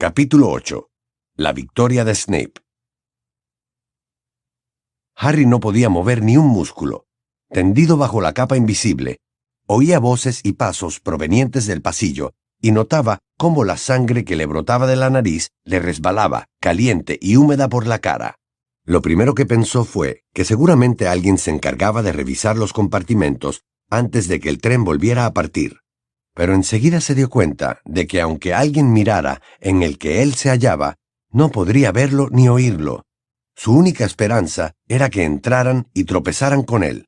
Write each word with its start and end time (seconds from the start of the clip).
Capítulo 0.00 0.50
8. 0.50 0.90
La 1.38 1.52
victoria 1.52 2.04
de 2.04 2.14
Snape. 2.14 2.52
Harry 5.16 5.44
no 5.44 5.58
podía 5.58 5.88
mover 5.88 6.22
ni 6.22 6.36
un 6.36 6.46
músculo. 6.46 7.06
Tendido 7.50 7.96
bajo 7.96 8.20
la 8.20 8.32
capa 8.32 8.56
invisible, 8.56 9.18
oía 9.66 9.98
voces 9.98 10.42
y 10.44 10.52
pasos 10.52 11.00
provenientes 11.00 11.66
del 11.66 11.82
pasillo 11.82 12.34
y 12.62 12.70
notaba 12.70 13.18
cómo 13.36 13.64
la 13.64 13.76
sangre 13.76 14.24
que 14.24 14.36
le 14.36 14.46
brotaba 14.46 14.86
de 14.86 14.94
la 14.94 15.10
nariz 15.10 15.48
le 15.64 15.80
resbalaba, 15.80 16.46
caliente 16.60 17.18
y 17.20 17.34
húmeda 17.34 17.68
por 17.68 17.88
la 17.88 17.98
cara. 17.98 18.36
Lo 18.84 19.02
primero 19.02 19.34
que 19.34 19.46
pensó 19.46 19.84
fue 19.84 20.22
que 20.32 20.44
seguramente 20.44 21.08
alguien 21.08 21.38
se 21.38 21.50
encargaba 21.50 22.04
de 22.04 22.12
revisar 22.12 22.56
los 22.56 22.72
compartimentos 22.72 23.62
antes 23.90 24.28
de 24.28 24.38
que 24.38 24.48
el 24.48 24.60
tren 24.60 24.84
volviera 24.84 25.26
a 25.26 25.34
partir 25.34 25.80
pero 26.38 26.54
enseguida 26.54 27.00
se 27.00 27.16
dio 27.16 27.28
cuenta 27.28 27.80
de 27.84 28.06
que 28.06 28.20
aunque 28.20 28.54
alguien 28.54 28.92
mirara 28.92 29.42
en 29.60 29.82
el 29.82 29.98
que 29.98 30.22
él 30.22 30.34
se 30.34 30.50
hallaba, 30.50 30.94
no 31.32 31.50
podría 31.50 31.90
verlo 31.90 32.28
ni 32.30 32.48
oírlo. 32.48 33.02
Su 33.56 33.72
única 33.76 34.04
esperanza 34.04 34.74
era 34.86 35.10
que 35.10 35.24
entraran 35.24 35.88
y 35.94 36.04
tropezaran 36.04 36.62
con 36.62 36.84
él. 36.84 37.06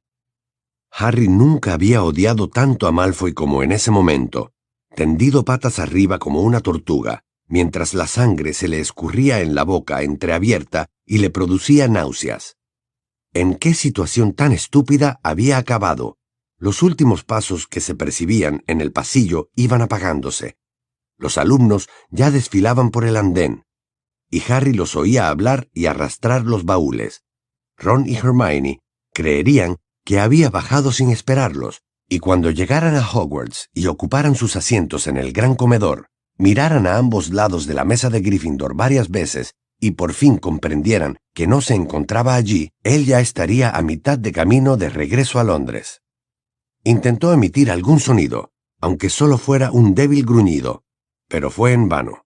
Harry 0.90 1.28
nunca 1.28 1.74
había 1.74 2.02
odiado 2.02 2.50
tanto 2.50 2.88
a 2.88 2.90
Malfoy 2.90 3.32
como 3.32 3.62
en 3.62 3.70
ese 3.70 3.92
momento, 3.92 4.50
tendido 4.96 5.44
patas 5.44 5.78
arriba 5.78 6.18
como 6.18 6.40
una 6.42 6.58
tortuga, 6.58 7.22
mientras 7.46 7.94
la 7.94 8.08
sangre 8.08 8.52
se 8.52 8.66
le 8.66 8.80
escurría 8.80 9.42
en 9.42 9.54
la 9.54 9.62
boca 9.62 10.02
entreabierta 10.02 10.88
y 11.06 11.18
le 11.18 11.30
producía 11.30 11.86
náuseas. 11.86 12.56
¿En 13.32 13.54
qué 13.54 13.74
situación 13.74 14.32
tan 14.32 14.50
estúpida 14.50 15.20
había 15.22 15.56
acabado? 15.56 16.16
Los 16.62 16.82
últimos 16.82 17.24
pasos 17.24 17.66
que 17.66 17.80
se 17.80 17.94
percibían 17.94 18.62
en 18.66 18.82
el 18.82 18.92
pasillo 18.92 19.48
iban 19.56 19.80
apagándose. 19.80 20.58
Los 21.16 21.38
alumnos 21.38 21.88
ya 22.10 22.30
desfilaban 22.30 22.90
por 22.90 23.06
el 23.06 23.16
andén, 23.16 23.64
y 24.30 24.42
Harry 24.46 24.74
los 24.74 24.94
oía 24.94 25.30
hablar 25.30 25.70
y 25.72 25.86
arrastrar 25.86 26.44
los 26.44 26.66
baúles. 26.66 27.24
Ron 27.78 28.06
y 28.06 28.14
Hermione 28.14 28.80
creerían 29.14 29.76
que 30.04 30.20
había 30.20 30.50
bajado 30.50 30.92
sin 30.92 31.08
esperarlos, 31.08 31.80
y 32.10 32.18
cuando 32.18 32.50
llegaran 32.50 32.94
a 32.94 33.10
Hogwarts 33.10 33.70
y 33.72 33.86
ocuparan 33.86 34.34
sus 34.34 34.54
asientos 34.54 35.06
en 35.06 35.16
el 35.16 35.32
gran 35.32 35.54
comedor, 35.54 36.08
miraran 36.36 36.86
a 36.86 36.98
ambos 36.98 37.30
lados 37.30 37.66
de 37.66 37.72
la 37.72 37.86
mesa 37.86 38.10
de 38.10 38.20
Gryffindor 38.20 38.74
varias 38.74 39.08
veces 39.08 39.54
y 39.80 39.92
por 39.92 40.12
fin 40.12 40.36
comprendieran 40.36 41.16
que 41.32 41.46
no 41.46 41.62
se 41.62 41.74
encontraba 41.74 42.34
allí, 42.34 42.68
él 42.82 43.06
ya 43.06 43.20
estaría 43.20 43.70
a 43.70 43.80
mitad 43.80 44.18
de 44.18 44.32
camino 44.32 44.76
de 44.76 44.90
regreso 44.90 45.38
a 45.38 45.44
Londres. 45.44 46.02
Intentó 46.82 47.32
emitir 47.34 47.70
algún 47.70 48.00
sonido, 48.00 48.52
aunque 48.80 49.10
solo 49.10 49.36
fuera 49.36 49.70
un 49.70 49.94
débil 49.94 50.24
gruñido, 50.24 50.84
pero 51.28 51.50
fue 51.50 51.74
en 51.74 51.90
vano. 51.90 52.24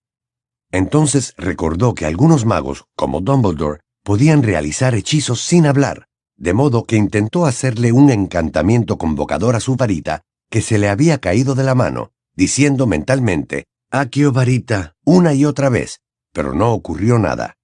Entonces 0.71 1.35
recordó 1.37 1.95
que 1.95 2.07
algunos 2.07 2.45
magos, 2.45 2.85
como 2.95 3.21
Dumbledore, 3.21 3.81
podían 4.05 4.45
realizar 4.45 4.95
hechizos 4.95 5.41
sin 5.41 5.67
hablar, 5.67 6.07
de 6.37 6.53
modo 6.53 6.85
que 6.85 6.97
intentó 6.97 7.47
hacerle 7.47 7.91
un 7.91 8.11
encantamiento 8.11 8.97
convocador 8.97 9.57
a 9.57 9.61
su 9.61 9.75
varita 9.75 10.23
que 10.51 10.63
se 10.63 10.79
le 10.79 10.89
había 10.89 11.19
caído 11.19 11.57
de 11.57 11.65
la 11.65 11.75
mano, 11.75 12.13
diciendo 12.37 12.87
mentalmente, 12.87 13.65
Aquio 13.91 14.31
varita, 14.31 14.95
una 15.05 15.35
y 15.35 15.45
otra 15.45 15.69
vez, 15.69 16.01
pero 16.33 16.55
no 16.55 16.73
ocurrió 16.73 17.19
nada. 17.19 17.57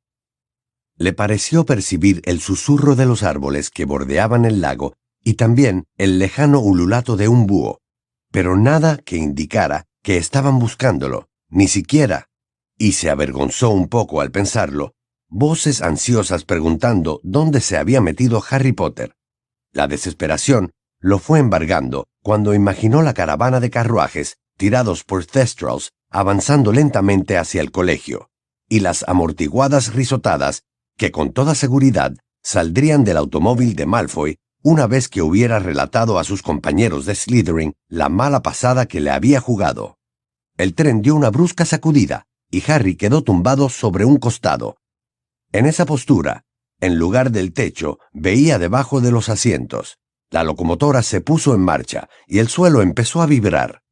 Le 0.96 1.12
pareció 1.12 1.64
percibir 1.64 2.20
el 2.24 2.40
susurro 2.40 2.96
de 2.96 3.06
los 3.06 3.22
árboles 3.22 3.70
que 3.70 3.84
bordeaban 3.84 4.44
el 4.44 4.60
lago 4.60 4.94
y 5.22 5.34
también 5.34 5.84
el 5.96 6.18
lejano 6.18 6.60
ululato 6.60 7.16
de 7.16 7.28
un 7.28 7.46
búho, 7.46 7.80
pero 8.30 8.56
nada 8.56 8.98
que 8.98 9.16
indicara 9.16 9.86
que 10.02 10.16
estaban 10.16 10.58
buscándolo, 10.58 11.28
ni 11.48 11.68
siquiera, 11.68 12.28
y 12.78 12.92
se 12.92 13.10
avergonzó 13.10 13.70
un 13.70 13.88
poco 13.88 14.20
al 14.20 14.30
pensarlo, 14.30 14.94
voces 15.28 15.82
ansiosas 15.82 16.44
preguntando 16.44 17.20
dónde 17.22 17.60
se 17.60 17.76
había 17.76 18.00
metido 18.00 18.42
Harry 18.48 18.72
Potter. 18.72 19.14
La 19.72 19.86
desesperación 19.86 20.72
lo 21.00 21.18
fue 21.18 21.38
embargando 21.38 22.06
cuando 22.22 22.54
imaginó 22.54 23.02
la 23.02 23.14
caravana 23.14 23.60
de 23.60 23.70
carruajes 23.70 24.38
tirados 24.56 25.04
por 25.04 25.24
Thestrals 25.24 25.92
avanzando 26.10 26.72
lentamente 26.72 27.38
hacia 27.38 27.60
el 27.60 27.70
colegio, 27.70 28.30
y 28.68 28.80
las 28.80 29.04
amortiguadas 29.08 29.94
risotadas 29.94 30.64
que 30.96 31.12
con 31.12 31.32
toda 31.32 31.54
seguridad 31.54 32.14
saldrían 32.42 33.04
del 33.04 33.16
automóvil 33.16 33.76
de 33.76 33.86
Malfoy 33.86 34.38
una 34.62 34.86
vez 34.86 35.08
que 35.08 35.22
hubiera 35.22 35.58
relatado 35.58 36.18
a 36.18 36.24
sus 36.24 36.42
compañeros 36.42 37.06
de 37.06 37.14
Slytherin 37.14 37.74
la 37.88 38.08
mala 38.08 38.42
pasada 38.42 38.86
que 38.86 39.00
le 39.00 39.10
había 39.10 39.40
jugado. 39.40 39.98
El 40.56 40.74
tren 40.74 41.00
dio 41.00 41.14
una 41.14 41.30
brusca 41.30 41.64
sacudida 41.64 42.26
y 42.50 42.62
Harry 42.70 42.96
quedó 42.96 43.22
tumbado 43.22 43.68
sobre 43.68 44.04
un 44.04 44.18
costado. 44.18 44.76
En 45.52 45.66
esa 45.66 45.86
postura, 45.86 46.44
en 46.80 46.96
lugar 46.96 47.30
del 47.30 47.52
techo, 47.52 47.98
veía 48.12 48.58
debajo 48.58 49.00
de 49.00 49.10
los 49.10 49.28
asientos. 49.28 49.98
La 50.30 50.44
locomotora 50.44 51.02
se 51.02 51.20
puso 51.20 51.54
en 51.54 51.60
marcha 51.60 52.08
y 52.26 52.38
el 52.38 52.48
suelo 52.48 52.82
empezó 52.82 53.22
a 53.22 53.26
vibrar. 53.26 53.82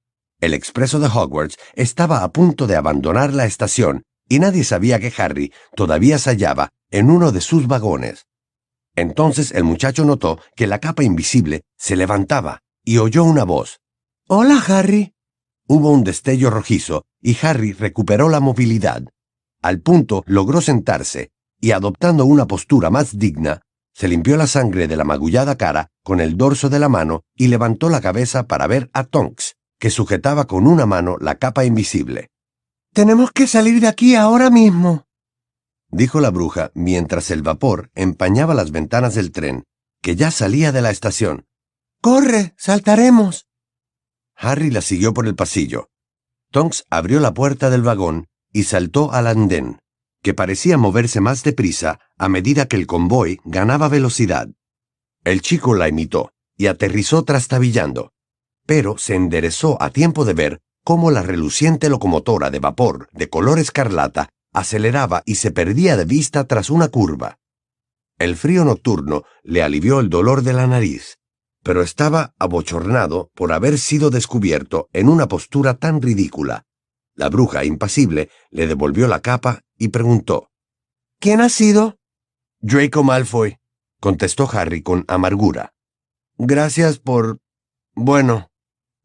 El 0.40 0.54
expreso 0.54 1.00
de 1.00 1.08
Hogwarts 1.08 1.56
estaba 1.74 2.22
a 2.22 2.32
punto 2.32 2.66
de 2.66 2.76
abandonar 2.76 3.32
la 3.32 3.46
estación 3.46 4.04
y 4.28 4.38
nadie 4.38 4.62
sabía 4.62 5.00
que 5.00 5.12
Harry 5.16 5.52
todavía 5.74 6.18
se 6.18 6.30
hallaba 6.30 6.68
en 6.90 7.10
uno 7.10 7.32
de 7.32 7.40
sus 7.40 7.66
vagones. 7.66 8.26
Entonces 9.00 9.52
el 9.52 9.62
muchacho 9.62 10.04
notó 10.04 10.40
que 10.56 10.66
la 10.66 10.80
capa 10.80 11.04
invisible 11.04 11.62
se 11.76 11.94
levantaba 11.94 12.62
y 12.84 12.98
oyó 12.98 13.22
una 13.22 13.44
voz. 13.44 13.80
Hola, 14.26 14.60
Harry. 14.66 15.14
Hubo 15.68 15.90
un 15.92 16.02
destello 16.02 16.50
rojizo 16.50 17.04
y 17.20 17.36
Harry 17.42 17.72
recuperó 17.72 18.28
la 18.28 18.40
movilidad. 18.40 19.04
Al 19.62 19.80
punto 19.80 20.24
logró 20.26 20.60
sentarse 20.60 21.30
y 21.60 21.70
adoptando 21.70 22.24
una 22.24 22.46
postura 22.46 22.90
más 22.90 23.18
digna, 23.18 23.62
se 23.94 24.08
limpió 24.08 24.36
la 24.36 24.46
sangre 24.46 24.86
de 24.88 24.96
la 24.96 25.04
magullada 25.04 25.56
cara 25.56 25.90
con 26.04 26.20
el 26.20 26.36
dorso 26.36 26.68
de 26.68 26.78
la 26.78 26.88
mano 26.88 27.22
y 27.36 27.48
levantó 27.48 27.90
la 27.90 28.00
cabeza 28.00 28.46
para 28.46 28.66
ver 28.66 28.90
a 28.92 29.04
Tonks, 29.04 29.56
que 29.78 29.90
sujetaba 29.90 30.46
con 30.46 30.66
una 30.66 30.86
mano 30.86 31.16
la 31.20 31.36
capa 31.36 31.64
invisible. 31.64 32.30
Tenemos 32.92 33.30
que 33.32 33.46
salir 33.46 33.80
de 33.80 33.88
aquí 33.88 34.14
ahora 34.14 34.50
mismo, 34.50 35.07
dijo 35.90 36.20
la 36.20 36.30
bruja 36.30 36.70
mientras 36.74 37.30
el 37.30 37.42
vapor 37.42 37.90
empañaba 37.94 38.54
las 38.54 38.70
ventanas 38.70 39.14
del 39.14 39.32
tren, 39.32 39.64
que 40.02 40.16
ya 40.16 40.30
salía 40.30 40.72
de 40.72 40.82
la 40.82 40.90
estación. 40.90 41.46
¡Corre! 42.00 42.54
¡Saltaremos! 42.56 43.46
Harry 44.36 44.70
la 44.70 44.82
siguió 44.82 45.12
por 45.12 45.26
el 45.26 45.34
pasillo. 45.34 45.90
Tonks 46.50 46.84
abrió 46.90 47.20
la 47.20 47.34
puerta 47.34 47.70
del 47.70 47.82
vagón 47.82 48.28
y 48.52 48.64
saltó 48.64 49.12
al 49.12 49.26
andén, 49.26 49.80
que 50.22 50.34
parecía 50.34 50.78
moverse 50.78 51.20
más 51.20 51.42
deprisa 51.42 52.00
a 52.16 52.28
medida 52.28 52.66
que 52.66 52.76
el 52.76 52.86
convoy 52.86 53.40
ganaba 53.44 53.88
velocidad. 53.88 54.48
El 55.24 55.42
chico 55.42 55.74
la 55.74 55.88
imitó 55.88 56.32
y 56.56 56.66
aterrizó 56.66 57.24
trastabillando, 57.24 58.12
pero 58.66 58.98
se 58.98 59.14
enderezó 59.14 59.80
a 59.82 59.90
tiempo 59.90 60.24
de 60.24 60.34
ver 60.34 60.60
cómo 60.84 61.10
la 61.10 61.22
reluciente 61.22 61.88
locomotora 61.88 62.50
de 62.50 62.60
vapor 62.60 63.08
de 63.12 63.28
color 63.28 63.58
escarlata 63.58 64.30
aceleraba 64.52 65.22
y 65.24 65.36
se 65.36 65.50
perdía 65.50 65.96
de 65.96 66.04
vista 66.04 66.44
tras 66.44 66.70
una 66.70 66.88
curva. 66.88 67.38
El 68.18 68.36
frío 68.36 68.64
nocturno 68.64 69.24
le 69.42 69.62
alivió 69.62 70.00
el 70.00 70.10
dolor 70.10 70.42
de 70.42 70.52
la 70.52 70.66
nariz, 70.66 71.18
pero 71.62 71.82
estaba 71.82 72.34
abochornado 72.38 73.30
por 73.34 73.52
haber 73.52 73.78
sido 73.78 74.10
descubierto 74.10 74.88
en 74.92 75.08
una 75.08 75.28
postura 75.28 75.74
tan 75.74 76.02
ridícula. 76.02 76.66
La 77.14 77.28
bruja, 77.28 77.64
impasible, 77.64 78.30
le 78.50 78.66
devolvió 78.66 79.06
la 79.08 79.20
capa 79.20 79.62
y 79.76 79.88
preguntó 79.88 80.50
¿Quién 81.20 81.40
ha 81.40 81.48
sido? 81.48 81.98
Draco 82.60 83.02
Malfoy, 83.02 83.58
contestó 84.00 84.48
Harry 84.52 84.82
con 84.82 85.04
amargura. 85.08 85.74
Gracias 86.36 86.98
por... 86.98 87.40
Bueno. 87.94 88.50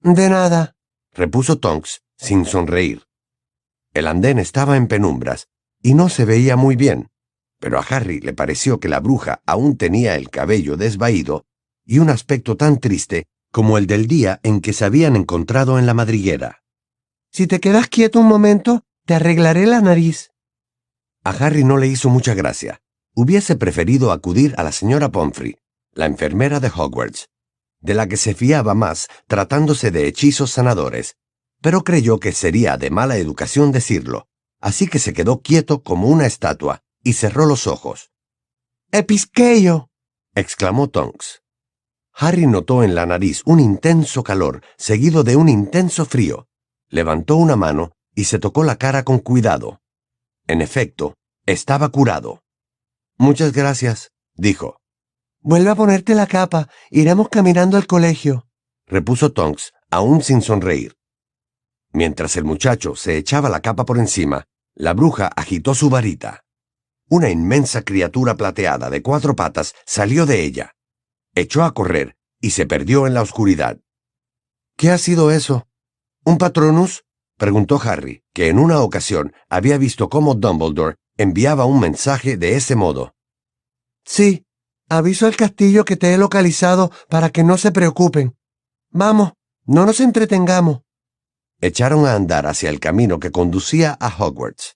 De 0.02 0.30
nada, 0.30 0.76
repuso 1.12 1.58
Tonks, 1.58 2.04
sin 2.18 2.46
sonreír. 2.46 3.04
El 3.94 4.08
andén 4.08 4.40
estaba 4.40 4.78
en 4.78 4.88
penumbras 4.88 5.48
y 5.82 5.94
no 5.94 6.10
se 6.10 6.26
veía 6.26 6.56
muy 6.56 6.76
bien, 6.76 7.10
pero 7.60 7.80
a 7.80 7.82
Harry 7.82 8.20
le 8.20 8.34
pareció 8.34 8.80
que 8.80 8.90
la 8.90 9.00
bruja 9.00 9.42
aún 9.46 9.78
tenía 9.78 10.16
el 10.16 10.30
cabello 10.30 10.76
desvaído 10.78 11.46
y 11.86 12.00
un 12.00 12.10
aspecto 12.10 12.58
tan 12.58 12.80
triste 12.80 13.28
como 13.52 13.78
el 13.78 13.88
del 13.88 14.08
día 14.08 14.40
en 14.44 14.62
que 14.62 14.74
se 14.74 14.84
habían 14.84 15.16
encontrado 15.16 15.78
en 15.78 15.86
la 15.86 15.94
madriguera. 15.94 16.64
Si 17.32 17.48
te 17.48 17.60
quedas 17.60 17.88
quieto 17.88 18.20
un 18.20 18.28
momento, 18.28 18.84
te 19.06 19.14
arreglaré 19.14 19.66
la 19.66 19.80
nariz. 19.80 20.32
A 21.24 21.30
Harry 21.30 21.64
no 21.64 21.78
le 21.78 21.88
hizo 21.88 22.10
mucha 22.10 22.34
gracia. 22.34 22.82
Hubiese 23.16 23.56
preferido 23.56 24.12
acudir 24.12 24.56
a 24.58 24.64
la 24.64 24.72
señora 24.72 25.10
Pomfrey, 25.10 25.56
la 25.94 26.08
enfermera 26.08 26.60
de 26.60 26.72
Hogwarts, 26.76 27.30
de 27.80 27.94
la 27.94 28.08
que 28.08 28.18
se 28.18 28.34
fiaba 28.34 28.74
más 28.74 29.08
tratándose 29.28 29.92
de 29.92 30.08
hechizos 30.08 30.52
sanadores, 30.52 31.16
pero 31.64 31.86
creyó 31.86 32.20
que 32.20 32.34
sería 32.34 32.76
de 32.76 32.90
mala 32.90 33.16
educación 33.16 33.72
decirlo, 33.72 34.28
así 34.60 34.86
que 34.86 35.00
se 35.00 35.14
quedó 35.14 35.42
quieto 35.42 35.82
como 35.82 36.10
una 36.10 36.26
estatua 36.26 36.84
y 37.02 37.14
cerró 37.14 37.46
los 37.46 37.68
ojos. 37.68 38.12
¡Episqueyo! 38.92 39.90
exclamó 40.36 40.90
Tonks. 40.90 41.42
Harry 42.14 42.48
notó 42.48 42.84
en 42.84 42.96
la 42.96 43.06
nariz 43.06 43.44
un 43.46 43.62
intenso 43.62 44.24
calor, 44.24 44.62
seguido 44.78 45.24
de 45.24 45.38
un 45.38 45.48
intenso 45.48 46.06
frío. 46.06 46.50
Levantó 46.90 47.38
una 47.38 47.56
mano 47.56 47.94
y 48.14 48.26
se 48.26 48.40
tocó 48.40 48.66
la 48.66 48.76
cara 48.76 49.04
con 49.04 49.20
cuidado. 49.20 49.82
En 50.48 50.62
efecto, 50.62 51.16
estaba 51.46 51.88
curado. 51.90 52.44
Muchas 53.18 53.54
gracias, 53.54 54.12
dijo. 54.34 54.82
Vuelve 55.40 55.70
a 55.70 55.76
ponerte 55.76 56.14
la 56.14 56.28
capa. 56.28 56.68
Iremos 56.92 57.30
caminando 57.30 57.78
al 57.78 57.88
colegio, 57.88 58.50
repuso 58.86 59.32
Tonks, 59.32 59.72
aún 59.90 60.22
sin 60.22 60.42
sonreír. 60.42 60.98
Mientras 61.94 62.36
el 62.38 62.44
muchacho 62.44 62.96
se 62.96 63.18
echaba 63.18 63.50
la 63.50 63.62
capa 63.62 63.86
por 63.86 64.00
encima, 64.00 64.46
la 64.76 64.94
bruja 64.94 65.28
agitó 65.28 65.76
su 65.76 65.90
varita. 65.90 66.44
Una 67.08 67.30
inmensa 67.30 67.84
criatura 67.84 68.36
plateada 68.36 68.90
de 68.90 69.04
cuatro 69.04 69.36
patas 69.36 69.76
salió 69.86 70.26
de 70.26 70.44
ella. 70.44 70.76
Echó 71.36 71.64
a 71.64 71.74
correr 71.74 72.16
y 72.42 72.52
se 72.52 72.66
perdió 72.66 73.06
en 73.06 73.14
la 73.14 73.22
oscuridad. 73.22 73.80
¿Qué 74.76 74.90
ha 74.90 74.98
sido 74.98 75.30
eso? 75.30 75.68
¿Un 76.26 76.40
patronus? 76.40 77.06
preguntó 77.38 77.80
Harry, 77.84 78.24
que 78.34 78.48
en 78.48 78.58
una 78.58 78.80
ocasión 78.80 79.34
había 79.48 79.78
visto 79.78 80.10
cómo 80.10 80.34
Dumbledore 80.34 80.96
enviaba 81.18 81.66
un 81.66 81.80
mensaje 81.80 82.38
de 82.38 82.56
ese 82.56 82.76
modo. 82.76 83.14
Sí, 84.06 84.46
aviso 84.90 85.28
al 85.28 85.36
castillo 85.36 85.86
que 85.86 85.96
te 85.96 86.14
he 86.14 86.18
localizado 86.18 86.92
para 87.10 87.30
que 87.30 87.44
no 87.44 87.58
se 87.58 87.72
preocupen. 87.72 88.36
Vamos, 88.90 89.34
no 89.66 89.86
nos 89.86 90.00
entretengamos. 90.00 90.82
Echaron 91.64 92.06
a 92.06 92.16
andar 92.16 92.46
hacia 92.46 92.70
el 92.70 92.82
camino 92.82 93.22
que 93.22 93.32
conducía 93.32 93.98
a 94.02 94.10
Hogwarts. 94.10 94.76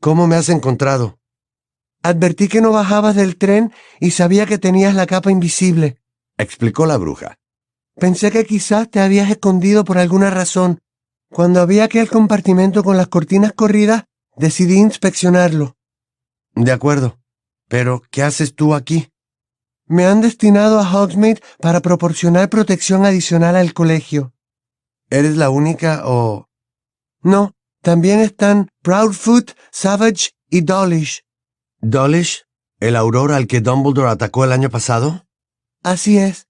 ¿Cómo 0.00 0.26
me 0.26 0.36
has 0.36 0.48
encontrado? 0.48 1.18
Advertí 2.02 2.48
que 2.48 2.62
no 2.62 2.72
bajabas 2.72 3.14
del 3.14 3.36
tren 3.36 3.74
y 4.00 4.12
sabía 4.12 4.46
que 4.46 4.56
tenías 4.56 4.94
la 4.94 5.04
capa 5.04 5.30
invisible, 5.30 6.00
explicó 6.38 6.86
la 6.86 6.96
bruja. 6.96 7.36
Pensé 7.94 8.30
que 8.30 8.46
quizás 8.46 8.88
te 8.88 9.00
habías 9.00 9.30
escondido 9.30 9.84
por 9.84 9.98
alguna 9.98 10.30
razón. 10.30 10.78
Cuando 11.30 11.60
había 11.60 11.84
aquel 11.84 12.08
compartimento 12.08 12.82
con 12.82 12.96
las 12.96 13.08
cortinas 13.08 13.52
corridas, 13.52 14.04
decidí 14.34 14.78
inspeccionarlo. 14.78 15.76
De 16.54 16.72
acuerdo. 16.72 17.18
Pero, 17.68 18.02
¿qué 18.10 18.22
haces 18.22 18.54
tú 18.54 18.74
aquí? 18.74 19.10
Me 19.84 20.06
han 20.06 20.22
destinado 20.22 20.78
a 20.80 20.90
Hogsmeade 20.90 21.42
para 21.60 21.80
proporcionar 21.80 22.48
protección 22.48 23.04
adicional 23.04 23.56
al 23.56 23.74
colegio. 23.74 24.32
¿Eres 25.10 25.36
la 25.36 25.50
única 25.50 26.02
o...? 26.04 26.48
No, 27.22 27.54
también 27.82 28.20
están 28.20 28.68
Proudfoot, 28.82 29.52
Savage 29.70 30.32
y 30.50 30.62
Dawlish. 30.62 31.22
¿Dawlish? 31.80 32.44
¿El 32.80 32.94
aurora 32.94 33.36
al 33.36 33.46
que 33.46 33.60
Dumbledore 33.60 34.10
atacó 34.10 34.44
el 34.44 34.52
año 34.52 34.68
pasado? 34.68 35.26
Así 35.82 36.18
es. 36.18 36.46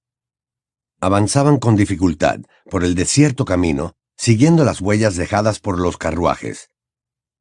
Avanzaban 1.00 1.58
con 1.58 1.76
dificultad 1.76 2.40
por 2.68 2.82
el 2.82 2.94
desierto 2.94 3.44
camino, 3.44 3.94
siguiendo 4.16 4.64
las 4.64 4.80
huellas 4.80 5.14
dejadas 5.14 5.60
por 5.60 5.78
los 5.78 5.96
carruajes. 5.96 6.70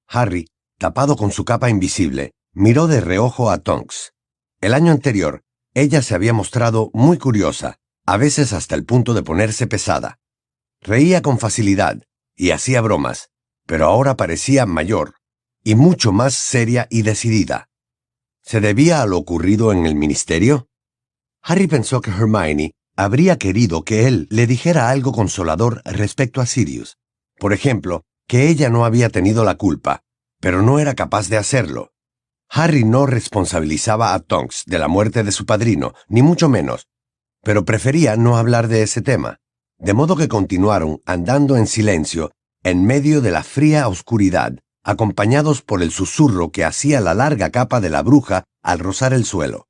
Harry, 0.07 0.47
tapado 0.77 1.15
con 1.15 1.31
su 1.31 1.43
capa 1.43 1.69
invisible, 1.69 2.33
miró 2.53 2.85
de 2.87 3.01
reojo 3.01 3.49
a 3.49 3.57
Tonks. 3.57 4.13
El 4.61 4.75
año 4.75 4.91
anterior, 4.91 5.43
ella 5.73 6.01
se 6.01 6.13
había 6.13 6.33
mostrado 6.33 6.91
muy 6.93 7.17
curiosa, 7.17 7.79
a 8.05 8.17
veces 8.17 8.53
hasta 8.53 8.75
el 8.75 8.85
punto 8.85 9.13
de 9.13 9.23
ponerse 9.23 9.65
pesada. 9.65 10.19
Reía 10.81 11.21
con 11.21 11.39
facilidad 11.39 12.01
y 12.35 12.51
hacía 12.51 12.81
bromas, 12.81 13.29
pero 13.65 13.85
ahora 13.85 14.15
parecía 14.15 14.65
mayor 14.65 15.15
y 15.63 15.75
mucho 15.75 16.11
más 16.11 16.33
seria 16.33 16.87
y 16.89 17.01
decidida. 17.01 17.69
¿Se 18.41 18.61
debía 18.61 19.01
a 19.01 19.05
lo 19.05 19.17
ocurrido 19.17 19.73
en 19.73 19.85
el 19.85 19.95
ministerio? 19.95 20.69
Harry 21.41 21.67
pensó 21.67 21.99
que 21.99 22.11
Hermione 22.11 22.73
habría 22.95 23.37
querido 23.37 23.83
que 23.83 24.07
él 24.07 24.27
le 24.29 24.47
dijera 24.47 24.89
algo 24.89 25.11
consolador 25.11 25.81
respecto 25.83 26.39
a 26.39 26.45
Sirius. 26.45 26.97
Por 27.37 27.51
ejemplo, 27.51 28.05
que 28.27 28.47
ella 28.47 28.69
no 28.69 28.85
había 28.85 29.09
tenido 29.09 29.43
la 29.43 29.55
culpa, 29.55 30.03
pero 30.39 30.61
no 30.61 30.79
era 30.79 30.95
capaz 30.95 31.27
de 31.27 31.37
hacerlo. 31.37 31.91
Harry 32.49 32.85
no 32.85 33.05
responsabilizaba 33.05 34.13
a 34.13 34.19
Tonks 34.19 34.63
de 34.65 34.79
la 34.79 34.87
muerte 34.87 35.23
de 35.23 35.31
su 35.31 35.45
padrino, 35.45 35.93
ni 36.07 36.21
mucho 36.21 36.47
menos, 36.47 36.87
pero 37.43 37.65
prefería 37.65 38.15
no 38.15 38.37
hablar 38.37 38.67
de 38.67 38.83
ese 38.83 39.01
tema, 39.01 39.39
de 39.79 39.93
modo 39.93 40.15
que 40.15 40.27
continuaron 40.27 41.01
andando 41.05 41.57
en 41.57 41.67
silencio 41.67 42.31
en 42.63 42.85
medio 42.85 43.21
de 43.21 43.31
la 43.31 43.43
fría 43.43 43.87
oscuridad, 43.87 44.59
acompañados 44.83 45.61
por 45.61 45.81
el 45.81 45.91
susurro 45.91 46.51
que 46.51 46.65
hacía 46.65 47.01
la 47.01 47.13
larga 47.13 47.49
capa 47.49 47.79
de 47.79 47.89
la 47.89 48.01
bruja 48.01 48.43
al 48.61 48.79
rozar 48.79 49.13
el 49.13 49.25
suelo. 49.25 49.67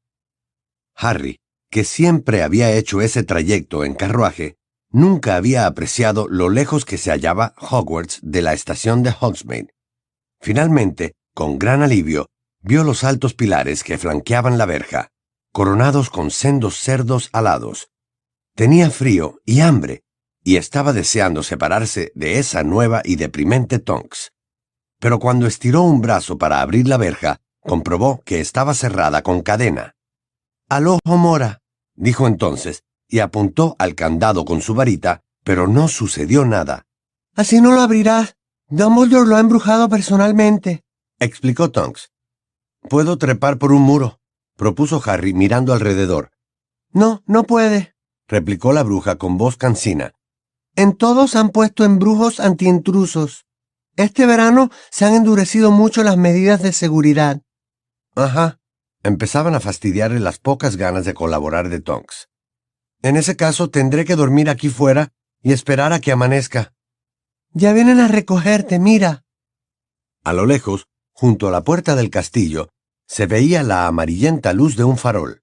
Harry, 0.96 1.40
que 1.70 1.84
siempre 1.84 2.44
había 2.44 2.72
hecho 2.72 3.02
ese 3.02 3.24
trayecto 3.24 3.84
en 3.84 3.94
carruaje, 3.94 4.56
nunca 4.90 5.36
había 5.36 5.66
apreciado 5.66 6.28
lo 6.30 6.50
lejos 6.50 6.86
que 6.86 6.98
se 6.98 7.12
hallaba 7.12 7.54
Hogwarts 7.58 8.20
de 8.24 8.42
la 8.42 8.54
estación 8.54 9.04
de 9.04 9.14
Hogsmeade. 9.20 9.70
Finalmente, 10.40 11.14
con 11.34 11.60
gran 11.60 11.84
alivio, 11.84 12.28
vio 12.62 12.84
los 12.84 13.04
altos 13.04 13.34
pilares 13.34 13.84
que 13.84 13.98
flanqueaban 13.98 14.58
la 14.58 14.66
verja, 14.66 15.10
coronados 15.52 16.10
con 16.10 16.32
sendos 16.32 16.78
cerdos 16.78 17.30
alados. 17.34 17.90
Tenía 18.58 18.90
frío 18.90 19.40
y 19.46 19.62
hambre, 19.62 20.02
y 20.44 20.56
estaba 20.56 20.92
deseando 20.92 21.44
separarse 21.44 22.12
de 22.16 22.40
esa 22.40 22.64
nueva 22.64 23.04
y 23.06 23.16
deprimente 23.16 23.78
Tonks. 23.78 24.32
Pero 25.00 25.20
cuando 25.20 25.46
estiró 25.46 25.84
un 25.84 26.02
brazo 26.02 26.40
para 26.40 26.62
abrir 26.62 26.88
la 26.88 26.98
verja, 26.98 27.40
comprobó 27.60 28.24
que 28.26 28.40
estaba 28.40 28.74
cerrada 28.74 29.22
con 29.22 29.44
cadena. 29.44 29.94
Al 30.70 30.88
ojo 30.88 31.00
mora, 31.06 31.62
dijo 31.94 32.26
entonces, 32.26 32.82
y 33.08 33.20
apuntó 33.20 33.76
al 33.78 33.94
candado 33.94 34.44
con 34.44 34.62
su 34.62 34.74
varita, 34.74 35.22
pero 35.44 35.68
no 35.68 35.88
sucedió 35.88 36.44
nada. 36.44 36.88
Así 37.36 37.62
no 37.62 37.74
lo 37.74 37.82
abrirás. 37.82 38.38
Dumbledore 38.70 39.30
lo 39.30 39.36
ha 39.36 39.40
embrujado 39.40 39.88
personalmente, 39.88 40.84
explicó 41.20 41.70
Tonks. 41.70 42.10
Puedo 42.90 43.20
trepar 43.20 43.60
por 43.60 43.72
un 43.72 43.84
muro, 43.84 44.20
propuso 44.56 45.00
Harry 45.06 45.36
mirando 45.36 45.74
alrededor. 45.74 46.32
No, 46.92 47.22
no 47.28 47.44
puede, 47.44 47.97
replicó 48.28 48.74
la 48.74 48.84
bruja 48.84 49.18
con 49.18 49.38
voz 49.38 49.58
cansina. 49.58 50.14
En 50.76 50.96
todos 50.96 51.36
han 51.36 51.50
puesto 51.50 51.84
embrujos 51.86 52.40
antiintrusos. 52.40 53.46
Este 53.96 54.26
verano 54.26 54.70
se 54.92 55.06
han 55.06 55.16
endurecido 55.16 55.72
mucho 55.72 56.04
las 56.04 56.18
medidas 56.18 56.62
de 56.62 56.72
seguridad. 56.72 57.42
Ajá, 58.16 58.60
empezaban 59.04 59.56
a 59.56 59.60
fastidiarle 59.60 60.20
las 60.20 60.38
pocas 60.38 60.76
ganas 60.76 61.06
de 61.06 61.14
colaborar 61.14 61.70
de 61.70 61.80
Tonks. 61.80 62.30
En 63.02 63.16
ese 63.16 63.36
caso 63.36 63.70
tendré 63.70 64.06
que 64.06 64.16
dormir 64.16 64.50
aquí 64.50 64.70
fuera 64.70 65.14
y 65.42 65.52
esperar 65.52 65.94
a 65.94 66.00
que 66.00 66.12
amanezca. 66.12 66.74
Ya 67.54 67.74
vienen 67.74 68.00
a 68.00 68.08
recogerte, 68.08 68.80
mira. 68.80 69.24
A 70.24 70.34
lo 70.34 70.46
lejos, 70.46 70.88
junto 71.12 71.48
a 71.48 71.52
la 71.52 71.64
puerta 71.64 71.96
del 71.96 72.10
castillo, 72.10 72.70
se 73.08 73.26
veía 73.26 73.64
la 73.64 73.88
amarillenta 73.88 74.54
luz 74.54 74.76
de 74.76 74.84
un 74.84 74.98
farol. 74.98 75.42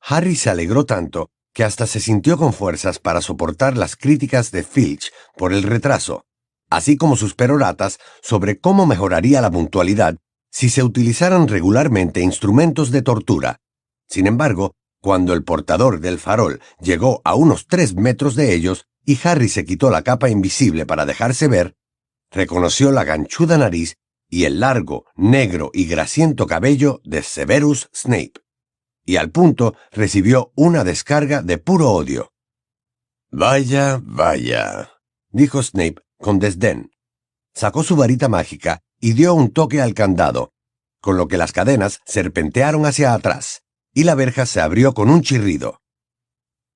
Harry 0.00 0.36
se 0.36 0.50
alegró 0.50 0.86
tanto 0.86 1.30
que 1.56 1.64
hasta 1.64 1.86
se 1.86 2.00
sintió 2.00 2.36
con 2.36 2.52
fuerzas 2.52 2.98
para 2.98 3.22
soportar 3.22 3.78
las 3.78 3.96
críticas 3.96 4.50
de 4.50 4.62
Filch 4.62 5.10
por 5.38 5.54
el 5.54 5.62
retraso, 5.62 6.26
así 6.68 6.98
como 6.98 7.16
sus 7.16 7.34
peroratas 7.34 7.98
sobre 8.20 8.60
cómo 8.60 8.84
mejoraría 8.84 9.40
la 9.40 9.50
puntualidad 9.50 10.18
si 10.50 10.68
se 10.68 10.82
utilizaran 10.82 11.48
regularmente 11.48 12.20
instrumentos 12.20 12.90
de 12.90 13.00
tortura. 13.00 13.62
Sin 14.06 14.26
embargo, 14.26 14.74
cuando 15.00 15.32
el 15.32 15.44
portador 15.44 16.00
del 16.00 16.18
farol 16.18 16.60
llegó 16.78 17.22
a 17.24 17.34
unos 17.34 17.66
tres 17.66 17.94
metros 17.94 18.34
de 18.34 18.52
ellos 18.52 18.84
y 19.06 19.18
Harry 19.24 19.48
se 19.48 19.64
quitó 19.64 19.88
la 19.88 20.02
capa 20.02 20.28
invisible 20.28 20.84
para 20.84 21.06
dejarse 21.06 21.48
ver, 21.48 21.74
reconoció 22.30 22.92
la 22.92 23.04
ganchuda 23.04 23.56
nariz 23.56 23.96
y 24.28 24.44
el 24.44 24.60
largo, 24.60 25.06
negro 25.14 25.70
y 25.72 25.86
grasiento 25.86 26.46
cabello 26.46 27.00
de 27.02 27.22
Severus 27.22 27.88
Snape, 27.94 28.45
y 29.06 29.16
al 29.16 29.30
punto 29.30 29.74
recibió 29.92 30.52
una 30.56 30.84
descarga 30.84 31.40
de 31.40 31.56
puro 31.56 31.92
odio. 31.92 32.32
Vaya, 33.30 34.00
vaya, 34.02 34.90
dijo 35.30 35.62
Snape 35.62 36.02
con 36.18 36.38
desdén. 36.38 36.90
Sacó 37.54 37.82
su 37.82 37.96
varita 37.96 38.28
mágica 38.28 38.82
y 39.00 39.12
dio 39.12 39.34
un 39.34 39.52
toque 39.52 39.80
al 39.80 39.94
candado, 39.94 40.52
con 41.00 41.16
lo 41.16 41.28
que 41.28 41.38
las 41.38 41.52
cadenas 41.52 42.00
serpentearon 42.04 42.84
hacia 42.84 43.14
atrás, 43.14 43.62
y 43.94 44.04
la 44.04 44.14
verja 44.14 44.44
se 44.44 44.60
abrió 44.60 44.92
con 44.92 45.08
un 45.08 45.22
chirrido. 45.22 45.80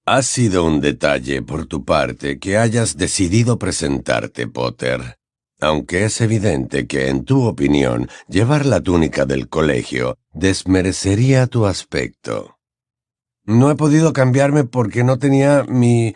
Ha 0.06 0.22
sido 0.22 0.64
un 0.64 0.80
detalle 0.80 1.42
por 1.42 1.66
tu 1.66 1.84
parte 1.84 2.38
que 2.38 2.56
hayas 2.56 2.96
decidido 2.96 3.58
presentarte, 3.58 4.46
Potter, 4.46 5.19
aunque 5.60 6.04
es 6.04 6.20
evidente 6.20 6.86
que, 6.86 7.08
en 7.08 7.24
tu 7.24 7.46
opinión, 7.46 8.08
llevar 8.28 8.66
la 8.66 8.80
túnica 8.80 9.26
del 9.26 9.48
colegio 9.48 10.16
desmerecería 10.32 11.46
tu 11.46 11.66
aspecto. 11.66 12.58
No 13.44 13.70
he 13.70 13.74
podido 13.74 14.12
cambiarme 14.12 14.64
porque 14.64 15.04
no 15.04 15.18
tenía 15.18 15.64
mi... 15.64 16.14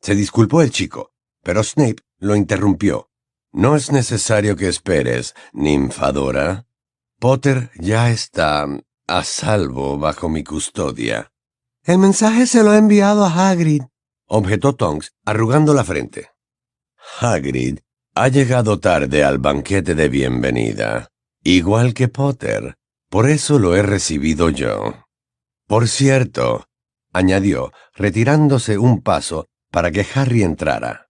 Se 0.00 0.14
disculpó 0.14 0.62
el 0.62 0.70
chico, 0.70 1.12
pero 1.42 1.62
Snape 1.62 2.02
lo 2.18 2.36
interrumpió. 2.36 3.10
No 3.52 3.76
es 3.76 3.90
necesario 3.90 4.56
que 4.56 4.68
esperes, 4.68 5.34
ninfadora. 5.52 6.66
Potter 7.18 7.70
ya 7.76 8.10
está 8.10 8.66
a 9.06 9.24
salvo 9.24 9.98
bajo 9.98 10.28
mi 10.28 10.44
custodia. 10.44 11.32
El 11.84 11.98
mensaje 11.98 12.46
se 12.46 12.62
lo 12.62 12.72
he 12.74 12.78
enviado 12.78 13.24
a 13.24 13.50
Hagrid, 13.50 13.82
objetó 14.26 14.74
Tonks, 14.74 15.12
arrugando 15.24 15.74
la 15.74 15.82
frente. 15.82 16.30
Hagrid 17.20 17.80
ha 18.22 18.28
llegado 18.28 18.78
tarde 18.80 19.24
al 19.24 19.38
banquete 19.38 19.94
de 19.94 20.10
bienvenida. 20.10 21.08
Igual 21.42 21.94
que 21.94 22.08
Potter. 22.08 22.74
Por 23.08 23.30
eso 23.30 23.58
lo 23.58 23.74
he 23.74 23.80
recibido 23.80 24.50
yo. 24.50 25.06
Por 25.66 25.88
cierto, 25.88 26.66
añadió, 27.14 27.72
retirándose 27.94 28.76
un 28.76 29.00
paso 29.00 29.46
para 29.70 29.90
que 29.90 30.04
Harry 30.14 30.42
entrara. 30.42 31.08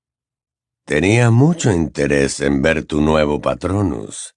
Tenía 0.85 1.33
mucho 1.33 1.73
interés 1.73 2.38
en 2.38 2.62
ver 2.62 2.85
tu 2.85 3.00
nuevo 3.00 3.40
patronus. 3.40 4.37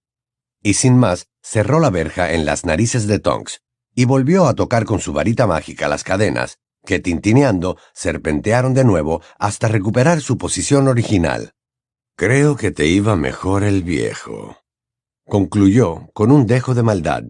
Y 0.63 0.73
sin 0.73 0.97
más, 0.97 1.27
cerró 1.43 1.79
la 1.79 1.91
verja 1.91 2.33
en 2.33 2.43
las 2.43 2.65
narices 2.65 3.05
de 3.05 3.19
Tonks 3.19 3.61
y 3.93 4.05
volvió 4.05 4.47
a 4.47 4.55
tocar 4.55 4.85
con 4.85 4.99
su 4.99 5.13
varita 5.13 5.45
mágica 5.45 5.87
las 5.87 6.03
cadenas, 6.03 6.57
que 6.83 6.97
tintineando 6.97 7.77
serpentearon 7.93 8.73
de 8.73 8.83
nuevo 8.83 9.21
hasta 9.37 9.67
recuperar 9.67 10.21
su 10.21 10.39
posición 10.39 10.87
original. 10.87 11.53
Creo 12.15 12.55
que 12.55 12.69
te 12.69 12.85
iba 12.85 13.15
mejor 13.15 13.63
el 13.63 13.81
viejo. 13.81 14.57
Concluyó 15.25 16.11
con 16.13 16.31
un 16.31 16.45
dejo 16.45 16.75
de 16.75 16.83
maldad. 16.83 17.23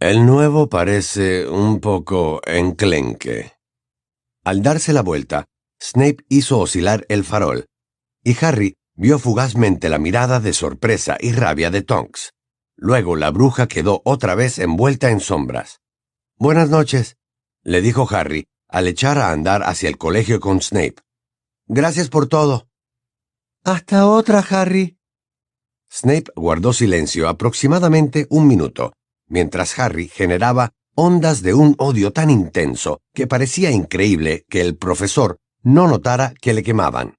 El 0.00 0.24
nuevo 0.24 0.68
parece 0.68 1.46
un 1.46 1.80
poco 1.80 2.40
enclenque. 2.46 3.52
Al 4.42 4.62
darse 4.62 4.94
la 4.94 5.02
vuelta, 5.02 5.46
Snape 5.82 6.24
hizo 6.28 6.58
oscilar 6.58 7.04
el 7.10 7.24
farol, 7.24 7.66
y 8.24 8.36
Harry 8.42 8.76
vio 8.94 9.18
fugazmente 9.18 9.90
la 9.90 9.98
mirada 9.98 10.40
de 10.40 10.54
sorpresa 10.54 11.18
y 11.20 11.32
rabia 11.32 11.70
de 11.70 11.82
Tonks. 11.82 12.32
Luego 12.74 13.16
la 13.16 13.30
bruja 13.30 13.68
quedó 13.68 14.00
otra 14.04 14.34
vez 14.34 14.58
envuelta 14.58 15.10
en 15.10 15.20
sombras. 15.20 15.80
Buenas 16.38 16.70
noches, 16.70 17.16
le 17.62 17.82
dijo 17.82 18.06
Harry 18.10 18.48
al 18.68 18.88
echar 18.88 19.18
a 19.18 19.30
andar 19.30 19.62
hacia 19.62 19.88
el 19.88 19.98
colegio 19.98 20.40
con 20.40 20.62
Snape. 20.62 20.96
Gracias 21.66 22.08
por 22.08 22.28
todo. 22.28 22.65
Hasta 23.66 24.06
otra, 24.06 24.46
Harry. 24.50 24.96
Snape 25.90 26.30
guardó 26.36 26.72
silencio 26.72 27.28
aproximadamente 27.28 28.28
un 28.30 28.46
minuto, 28.46 28.92
mientras 29.26 29.76
Harry 29.80 30.06
generaba 30.06 30.70
ondas 30.94 31.42
de 31.42 31.52
un 31.52 31.74
odio 31.78 32.12
tan 32.12 32.30
intenso 32.30 33.00
que 33.12 33.26
parecía 33.26 33.72
increíble 33.72 34.44
que 34.48 34.60
el 34.60 34.76
profesor 34.76 35.38
no 35.64 35.88
notara 35.88 36.32
que 36.40 36.54
le 36.54 36.62
quemaban. 36.62 37.16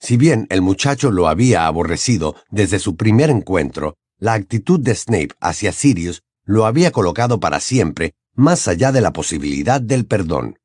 Si 0.00 0.16
bien 0.16 0.48
el 0.50 0.62
muchacho 0.62 1.12
lo 1.12 1.28
había 1.28 1.68
aborrecido 1.68 2.34
desde 2.50 2.80
su 2.80 2.96
primer 2.96 3.30
encuentro, 3.30 3.94
la 4.18 4.32
actitud 4.32 4.80
de 4.80 4.96
Snape 4.96 5.36
hacia 5.38 5.70
Sirius 5.70 6.22
lo 6.42 6.66
había 6.66 6.90
colocado 6.90 7.38
para 7.38 7.60
siempre 7.60 8.14
más 8.34 8.66
allá 8.66 8.90
de 8.90 9.00
la 9.00 9.12
posibilidad 9.12 9.80
del 9.80 10.06
perdón. 10.06 10.58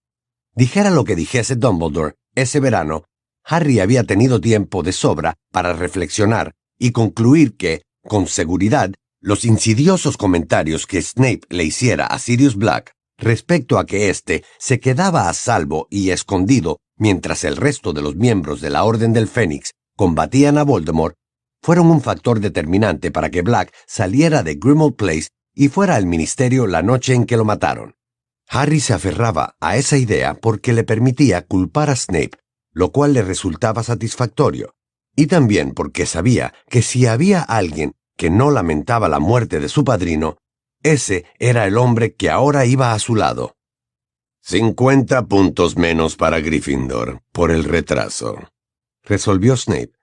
Dijera 0.56 0.90
lo 0.90 1.04
que 1.04 1.16
dijese 1.16 1.56
Dumbledore, 1.56 2.16
ese 2.34 2.60
verano, 2.60 3.04
Harry 3.46 3.80
había 3.80 4.04
tenido 4.04 4.40
tiempo 4.40 4.84
de 4.84 4.92
sobra 4.92 5.36
para 5.52 5.74
reflexionar 5.74 6.54
y 6.80 6.92
concluir 6.92 7.56
que, 7.56 7.84
con 8.08 8.28
seguridad, 8.28 8.92
los 9.22 9.46
insidiosos 9.46 10.18
comentarios 10.18 10.86
que 10.86 11.02
Snape 11.02 11.42
le 11.50 11.64
hiciera 11.64 12.06
a 12.06 12.20
Sirius 12.20 12.56
Black 12.56 12.94
respecto 13.18 13.78
a 13.78 13.86
que 13.86 14.10
éste 14.10 14.44
se 14.60 14.80
quedaba 14.80 15.30
a 15.30 15.34
salvo 15.34 15.88
y 15.90 16.10
escondido 16.10 16.80
mientras 16.98 17.44
el 17.44 17.58
resto 17.58 17.94
de 17.94 18.02
los 18.02 18.16
miembros 18.16 18.62
de 18.62 18.70
la 18.70 18.84
Orden 18.84 19.14
del 19.14 19.28
Fénix 19.28 19.72
combatían 19.96 20.58
a 20.58 20.64
Voldemort, 20.64 21.16
fueron 21.62 21.90
un 21.90 22.02
factor 22.02 22.40
determinante 22.40 23.12
para 23.12 23.30
que 23.30 23.42
Black 23.42 23.74
saliera 23.88 24.44
de 24.44 24.56
Grimmauld 24.56 24.96
Place 24.96 25.30
y 25.56 25.70
fuera 25.70 25.96
al 25.96 26.06
ministerio 26.06 26.68
la 26.68 26.82
noche 26.82 27.14
en 27.14 27.26
que 27.26 27.38
lo 27.38 27.46
mataron. 27.46 27.96
Harry 28.50 28.80
se 28.80 28.94
aferraba 28.94 29.56
a 29.62 29.78
esa 29.78 29.98
idea 29.98 30.34
porque 30.34 30.74
le 30.74 30.84
permitía 30.84 31.44
culpar 31.44 31.90
a 31.90 31.96
Snape, 31.96 32.32
lo 32.74 32.92
cual 32.92 33.14
le 33.14 33.22
resultaba 33.22 33.84
satisfactorio, 33.84 34.74
y 35.16 35.28
también 35.28 35.74
porque 35.74 36.06
sabía 36.06 36.54
que 36.70 36.82
si 36.82 37.06
había 37.06 37.42
alguien 37.42 37.94
que 38.18 38.30
no 38.30 38.52
lamentaba 38.52 39.08
la 39.10 39.20
muerte 39.20 39.60
de 39.60 39.70
su 39.70 39.84
padrino, 39.84 40.38
ese 40.82 41.26
era 41.40 41.66
el 41.66 41.78
hombre 41.78 42.14
que 42.14 42.30
ahora 42.30 42.66
iba 42.66 42.94
a 42.94 43.00
su 43.00 43.16
lado. 43.16 43.56
Cincuenta 44.42 45.26
puntos 45.26 45.78
menos 45.78 46.18
para 46.18 46.42
Gryffindor 46.42 47.22
por 47.32 47.52
el 47.52 47.64
retraso, 47.64 48.38
resolvió 49.04 49.56
Snape. 49.56 49.94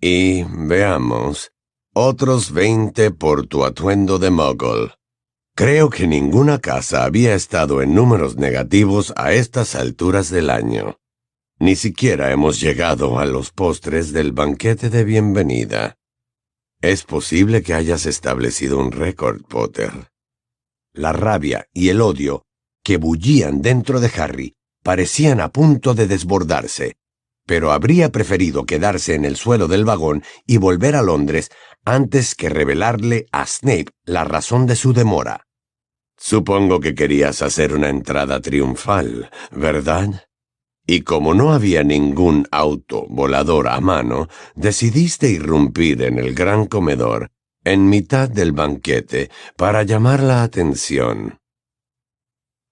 Y 0.00 0.44
veamos, 0.44 1.52
otros 1.92 2.52
veinte 2.52 3.10
por 3.10 3.46
tu 3.46 3.64
atuendo 3.64 4.18
de 4.18 4.30
Muggle. 4.30 4.94
Creo 5.54 5.90
que 5.90 6.06
ninguna 6.06 6.58
casa 6.58 7.04
había 7.04 7.34
estado 7.34 7.82
en 7.82 7.94
números 7.94 8.36
negativos 8.36 9.12
a 9.16 9.32
estas 9.32 9.74
alturas 9.74 10.30
del 10.30 10.48
año. 10.48 10.98
Ni 11.62 11.76
siquiera 11.76 12.32
hemos 12.32 12.60
llegado 12.60 13.20
a 13.20 13.24
los 13.24 13.52
postres 13.52 14.12
del 14.12 14.32
banquete 14.32 14.90
de 14.90 15.04
bienvenida. 15.04 15.94
Es 16.80 17.04
posible 17.04 17.62
que 17.62 17.72
hayas 17.72 18.04
establecido 18.04 18.80
un 18.80 18.90
récord, 18.90 19.42
Potter. 19.42 19.92
La 20.92 21.12
rabia 21.12 21.68
y 21.72 21.90
el 21.90 22.00
odio 22.00 22.42
que 22.82 22.96
bullían 22.96 23.62
dentro 23.62 24.00
de 24.00 24.10
Harry 24.16 24.56
parecían 24.82 25.40
a 25.40 25.50
punto 25.50 25.94
de 25.94 26.08
desbordarse, 26.08 26.96
pero 27.46 27.70
habría 27.70 28.10
preferido 28.10 28.66
quedarse 28.66 29.14
en 29.14 29.24
el 29.24 29.36
suelo 29.36 29.68
del 29.68 29.84
vagón 29.84 30.24
y 30.44 30.56
volver 30.56 30.96
a 30.96 31.02
Londres 31.02 31.48
antes 31.84 32.34
que 32.34 32.48
revelarle 32.48 33.26
a 33.30 33.46
Snape 33.46 33.92
la 34.04 34.24
razón 34.24 34.66
de 34.66 34.74
su 34.74 34.92
demora. 34.92 35.46
Supongo 36.18 36.80
que 36.80 36.96
querías 36.96 37.40
hacer 37.40 37.72
una 37.72 37.88
entrada 37.88 38.40
triunfal, 38.40 39.30
¿verdad? 39.52 40.24
Y 40.86 41.02
como 41.02 41.34
no 41.34 41.52
había 41.52 41.84
ningún 41.84 42.46
auto 42.50 43.06
volador 43.08 43.68
a 43.68 43.80
mano, 43.80 44.28
decidiste 44.54 45.30
irrumpir 45.30 46.02
en 46.02 46.18
el 46.18 46.34
gran 46.34 46.66
comedor 46.66 47.30
en 47.64 47.88
mitad 47.88 48.28
del 48.28 48.52
banquete 48.52 49.30
para 49.56 49.84
llamar 49.84 50.22
la 50.22 50.42
atención. 50.42 51.38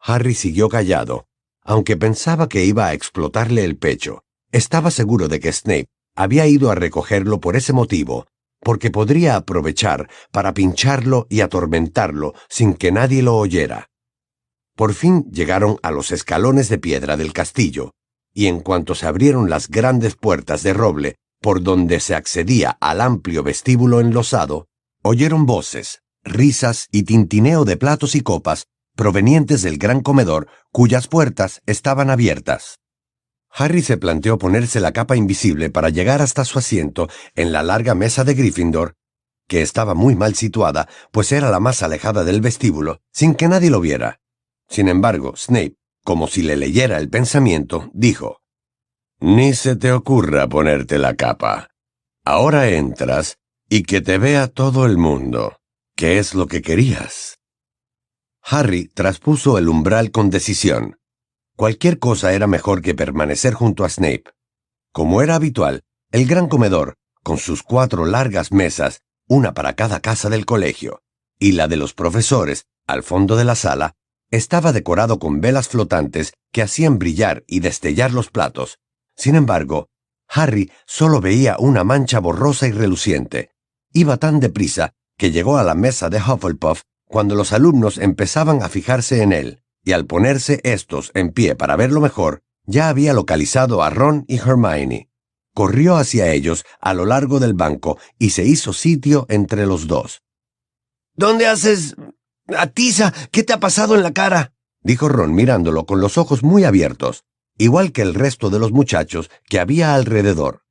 Harry 0.01 0.35
siguió 0.35 0.69
callado, 0.69 1.27
aunque 1.63 1.97
pensaba 1.97 2.49
que 2.49 2.65
iba 2.65 2.87
a 2.87 2.95
explotarle 2.95 3.65
el 3.65 3.77
pecho. 3.77 4.25
Estaba 4.51 4.91
seguro 4.91 5.29
de 5.29 5.39
que 5.39 5.53
Snape 5.53 5.89
había 6.17 6.47
ido 6.47 6.71
a 6.71 6.75
recogerlo 6.75 7.41
por 7.41 7.55
ese 7.55 7.73
motivo, 7.73 8.27
porque 8.61 8.91
podría 8.91 9.37
aprovechar 9.37 10.09
para 10.33 10.55
pincharlo 10.55 11.27
y 11.31 11.41
atormentarlo 11.41 12.35
sin 12.49 12.75
que 12.75 12.91
nadie 12.91 13.23
lo 13.23 13.37
oyera. 13.37 13.91
Por 14.75 14.95
fin 14.95 15.31
llegaron 15.31 15.79
a 15.83 15.91
los 15.91 16.11
escalones 16.11 16.69
de 16.69 16.79
piedra 16.79 17.17
del 17.17 17.33
castillo, 17.33 17.93
y 18.33 18.47
en 18.47 18.61
cuanto 18.61 18.95
se 18.95 19.07
abrieron 19.07 19.51
las 19.51 19.69
grandes 19.69 20.17
puertas 20.17 20.63
de 20.63 20.73
roble 20.73 21.17
por 21.41 21.63
donde 21.63 22.01
se 22.01 22.15
accedía 22.15 22.77
al 22.81 23.01
amplio 23.01 23.43
vestíbulo 23.43 24.01
enlosado, 24.01 24.69
oyeron 25.03 25.47
voces, 25.47 26.03
risas 26.23 26.87
y 26.93 27.05
tintineo 27.05 27.65
de 27.65 27.77
platos 27.77 28.15
y 28.15 28.21
copas 28.21 28.67
provenientes 28.95 29.63
del 29.63 29.79
gran 29.79 30.01
comedor 30.03 30.49
cuyas 30.71 31.09
puertas 31.09 31.63
estaban 31.67 32.11
abiertas. 32.11 32.79
Harry 33.51 33.83
se 33.83 33.97
planteó 33.97 34.39
ponerse 34.39 34.79
la 34.79 34.93
capa 34.93 35.17
invisible 35.17 35.71
para 35.71 35.89
llegar 35.89 36.23
hasta 36.23 36.45
su 36.45 36.59
asiento 36.59 37.09
en 37.35 37.51
la 37.53 37.63
larga 37.63 37.95
mesa 37.95 38.23
de 38.23 38.35
Gryffindor, 38.35 38.95
que 39.49 39.63
estaba 39.63 39.95
muy 39.95 40.15
mal 40.15 40.35
situada, 40.35 40.89
pues 41.11 41.33
era 41.33 41.51
la 41.51 41.59
más 41.59 41.83
alejada 41.83 42.23
del 42.23 42.41
vestíbulo, 42.41 43.01
sin 43.13 43.35
que 43.35 43.49
nadie 43.49 43.71
lo 43.71 43.81
viera. 43.81 44.21
Sin 44.69 44.87
embargo, 44.87 45.35
Snape 45.37 45.80
como 46.05 46.27
si 46.27 46.43
le 46.43 46.57
leyera 46.57 46.99
el 46.99 47.09
pensamiento, 47.09 47.91
dijo, 47.93 48.41
Ni 49.21 49.55
se 49.55 49.77
te 49.77 49.93
ocurra 49.93 50.49
ponerte 50.49 50.99
la 50.99 51.15
capa. 51.15 51.69
Ahora 52.25 52.69
entras 52.69 53.39
y 53.69 53.83
que 53.85 54.01
te 54.01 54.19
vea 54.19 54.49
todo 54.49 54.87
el 54.87 54.99
mundo. 54.99 55.57
¿Qué 55.97 56.19
es 56.19 56.35
lo 56.35 56.47
que 56.47 56.63
querías? 56.63 57.39
Harry 58.43 58.89
traspuso 58.89 59.59
el 59.59 59.69
umbral 59.69 60.11
con 60.11 60.31
decisión. 60.31 60.99
Cualquier 61.57 61.99
cosa 61.99 62.33
era 62.33 62.47
mejor 62.47 62.83
que 62.83 62.95
permanecer 62.95 63.55
junto 63.55 63.85
a 63.85 63.89
Snape. 63.89 64.25
Como 64.93 65.23
era 65.23 65.35
habitual, 65.35 65.83
el 66.11 66.27
gran 66.27 66.49
comedor, 66.49 66.95
con 67.23 67.39
sus 67.39 67.63
cuatro 67.63 68.07
largas 68.07 68.51
mesas, 68.51 69.03
una 69.29 69.55
para 69.55 69.75
cada 69.75 70.01
casa 70.01 70.29
del 70.31 70.47
colegio, 70.47 71.03
y 71.39 71.53
la 71.53 71.69
de 71.69 71.77
los 71.77 71.95
profesores, 71.95 72.65
al 72.87 73.03
fondo 73.03 73.37
de 73.37 73.45
la 73.45 73.55
sala, 73.55 73.95
estaba 74.31 74.73
decorado 74.73 75.19
con 75.19 75.41
velas 75.41 75.69
flotantes 75.69 76.33
que 76.53 76.63
hacían 76.63 76.99
brillar 76.99 77.45
y 77.47 77.61
destellar 77.61 78.13
los 78.13 78.31
platos. 78.31 78.79
Sin 79.17 79.35
embargo, 79.35 79.89
Harry 80.29 80.71
solo 80.87 81.21
veía 81.21 81.57
una 81.59 81.85
mancha 81.85 82.21
borrosa 82.21 82.69
y 82.69 82.73
reluciente. 82.73 83.51
Iba 83.93 84.17
tan 84.17 84.39
deprisa 84.39 84.93
que 85.19 85.33
llegó 85.33 85.59
a 85.59 85.65
la 85.65 85.75
mesa 85.75 86.09
de 86.09 86.19
Hufflepuff 86.19 86.83
cuando 87.05 87.35
los 87.35 87.53
alumnos 87.53 87.99
empezaban 87.99 88.63
a 88.63 88.69
fijarse 88.69 89.23
en 89.23 89.33
él, 89.33 89.63
y 89.85 89.93
al 89.93 90.07
ponerse 90.07 90.61
estos 90.63 91.11
en 91.15 91.33
pie 91.33 91.57
para 91.57 91.75
verlo 91.75 92.01
mejor, 92.01 92.43
ya 92.65 92.89
había 92.89 93.13
localizado 93.13 93.83
a 93.83 93.91
Ron 93.91 94.25
y 94.29 94.39
Hermione. 94.39 95.11
Corrió 95.53 95.97
hacia 95.97 96.33
ellos 96.33 96.65
a 96.81 96.95
lo 96.95 97.05
largo 97.05 97.41
del 97.41 97.55
banco 97.55 97.99
y 98.19 98.31
se 98.31 98.45
hizo 98.45 98.73
sitio 98.73 99.27
entre 99.29 99.67
los 99.67 99.89
dos. 99.89 100.23
¿Dónde 101.15 101.49
haces 101.49 101.97
Atiza, 102.57 103.13
¿qué 103.31 103.43
te 103.43 103.53
ha 103.53 103.61
pasado 103.61 103.95
en 103.95 104.03
la 104.03 104.13
cara? 104.13 104.53
dijo 104.83 105.09
Ron 105.09 105.35
mirándolo 105.35 105.87
con 105.87 106.01
los 106.01 106.19
ojos 106.19 106.43
muy 106.43 106.65
abiertos, 106.65 107.25
igual 107.59 107.93
que 107.93 108.03
el 108.03 108.15
resto 108.15 108.51
de 108.51 108.59
los 108.59 108.73
muchachos 108.73 109.31
que 109.49 109.61
había 109.61 109.95
alrededor. 109.95 110.63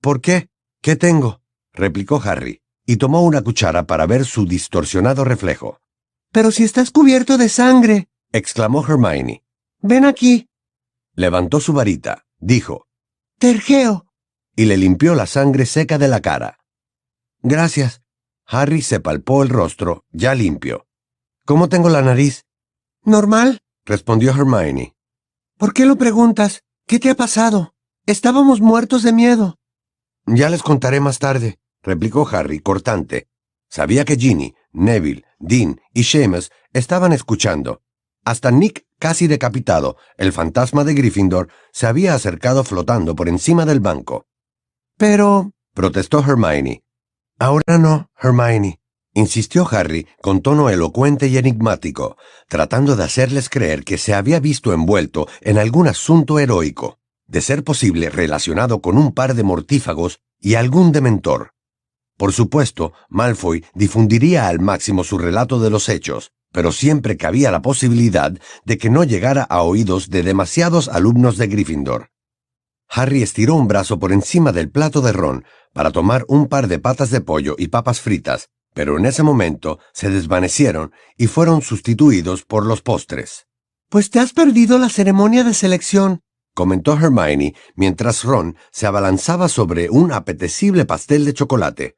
¿Por 0.00 0.20
qué? 0.20 0.48
¿Qué 0.82 0.96
tengo? 0.96 1.40
replicó 1.72 2.20
Harry, 2.24 2.62
y 2.86 2.96
tomó 2.96 3.22
una 3.22 3.42
cuchara 3.42 3.86
para 3.86 4.06
ver 4.06 4.24
su 4.24 4.46
distorsionado 4.46 5.24
reflejo. 5.24 5.80
Pero 6.32 6.50
si 6.50 6.64
estás 6.64 6.90
cubierto 6.90 7.38
de 7.38 7.48
sangre, 7.48 8.08
exclamó 8.32 8.84
Hermione. 8.86 9.44
Ven 9.80 10.04
aquí. 10.04 10.48
Levantó 11.14 11.60
su 11.60 11.72
varita, 11.72 12.26
dijo, 12.38 12.88
Tergeo. 13.38 14.06
y 14.56 14.64
le 14.64 14.76
limpió 14.76 15.14
la 15.14 15.26
sangre 15.26 15.66
seca 15.66 15.98
de 15.98 16.08
la 16.08 16.20
cara. 16.20 16.58
Gracias. 17.42 18.02
Harry 18.46 18.82
se 18.82 19.00
palpó 19.00 19.42
el 19.42 19.48
rostro, 19.48 20.04
ya 20.10 20.34
limpio. 20.34 20.86
¿Cómo 21.46 21.68
tengo 21.68 21.90
la 21.90 22.00
nariz? 22.00 22.46
¿Normal? 23.04 23.60
respondió 23.84 24.30
Hermione. 24.30 24.96
¿Por 25.58 25.74
qué 25.74 25.84
lo 25.84 25.96
preguntas? 25.96 26.62
¿Qué 26.86 26.98
te 26.98 27.10
ha 27.10 27.14
pasado? 27.14 27.74
Estábamos 28.06 28.62
muertos 28.62 29.02
de 29.02 29.12
miedo. 29.12 29.58
Ya 30.24 30.48
les 30.48 30.62
contaré 30.62 31.00
más 31.00 31.18
tarde, 31.18 31.58
replicó 31.82 32.26
Harry, 32.26 32.60
cortante. 32.60 33.28
Sabía 33.68 34.06
que 34.06 34.16
Ginny, 34.16 34.54
Neville, 34.72 35.24
Dean 35.38 35.82
y 35.92 36.04
Seamus 36.04 36.50
estaban 36.72 37.12
escuchando. 37.12 37.82
Hasta 38.24 38.50
Nick, 38.50 38.86
casi 38.98 39.26
decapitado, 39.26 39.98
el 40.16 40.32
fantasma 40.32 40.82
de 40.84 40.94
Gryffindor, 40.94 41.48
se 41.72 41.86
había 41.86 42.14
acercado 42.14 42.64
flotando 42.64 43.14
por 43.14 43.28
encima 43.28 43.66
del 43.66 43.80
banco. 43.80 44.26
Pero... 44.96 45.52
protestó 45.74 46.20
Hermione. 46.20 46.84
Ahora 47.38 47.76
no, 47.78 48.08
Hermione, 48.18 48.80
insistió 49.14 49.66
Harry 49.70 50.06
con 50.20 50.42
tono 50.42 50.68
elocuente 50.68 51.28
y 51.28 51.38
enigmático, 51.38 52.16
tratando 52.48 52.96
de 52.96 53.04
hacerles 53.04 53.48
creer 53.48 53.84
que 53.84 53.96
se 53.96 54.12
había 54.12 54.40
visto 54.40 54.72
envuelto 54.72 55.28
en 55.40 55.58
algún 55.58 55.88
asunto 55.88 56.38
heroico, 56.38 56.98
de 57.26 57.40
ser 57.40 57.64
posible 57.64 58.10
relacionado 58.10 58.80
con 58.80 58.98
un 58.98 59.12
par 59.12 59.34
de 59.34 59.44
mortífagos 59.44 60.20
y 60.40 60.56
algún 60.56 60.92
dementor. 60.92 61.52
Por 62.16 62.32
supuesto, 62.32 62.92
Malfoy 63.08 63.64
difundiría 63.74 64.48
al 64.48 64.60
máximo 64.60 65.04
su 65.04 65.18
relato 65.18 65.58
de 65.58 65.70
los 65.70 65.88
hechos, 65.88 66.32
pero 66.52 66.70
siempre 66.70 67.16
cabía 67.16 67.50
la 67.50 67.62
posibilidad 67.62 68.32
de 68.64 68.78
que 68.78 68.90
no 68.90 69.02
llegara 69.02 69.42
a 69.42 69.62
oídos 69.62 70.10
de 70.10 70.22
demasiados 70.22 70.88
alumnos 70.88 71.36
de 71.36 71.48
Gryffindor. 71.48 72.10
Harry 72.88 73.22
estiró 73.22 73.56
un 73.56 73.66
brazo 73.66 73.98
por 73.98 74.12
encima 74.12 74.52
del 74.52 74.70
plato 74.70 75.00
de 75.00 75.12
Ron 75.12 75.44
para 75.72 75.90
tomar 75.90 76.24
un 76.28 76.46
par 76.46 76.68
de 76.68 76.78
patas 76.78 77.10
de 77.10 77.20
pollo 77.20 77.56
y 77.58 77.68
papas 77.68 78.00
fritas, 78.00 78.50
pero 78.74 78.98
en 78.98 79.06
ese 79.06 79.22
momento 79.22 79.78
se 79.92 80.10
desvanecieron 80.10 80.92
y 81.16 81.28
fueron 81.28 81.62
sustituidos 81.62 82.44
por 82.44 82.66
los 82.66 82.82
postres. 82.82 83.46
Pues 83.88 84.10
te 84.10 84.20
has 84.20 84.32
perdido 84.32 84.78
la 84.78 84.88
ceremonia 84.88 85.44
de 85.44 85.54
selección, 85.54 86.20
comentó 86.54 86.94
Hermione 86.94 87.54
mientras 87.74 88.24
Ron 88.24 88.56
se 88.70 88.86
abalanzaba 88.86 89.48
sobre 89.48 89.90
un 89.90 90.12
apetecible 90.12 90.84
pastel 90.84 91.24
de 91.24 91.34
chocolate. 91.34 91.96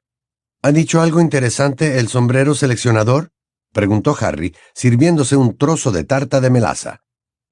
¿Ha 0.63 0.73
dicho 0.73 1.01
algo 1.01 1.21
interesante 1.21 1.99
el 1.99 2.09
sombrero 2.09 2.55
seleccionador? 2.55 3.33
preguntó 3.73 4.17
Harry, 4.19 4.55
sirviéndose 4.75 5.37
un 5.37 5.57
trozo 5.57 5.93
de 5.93 6.05
tarta 6.05 6.41
de 6.41 6.51
melaza. 6.51 7.03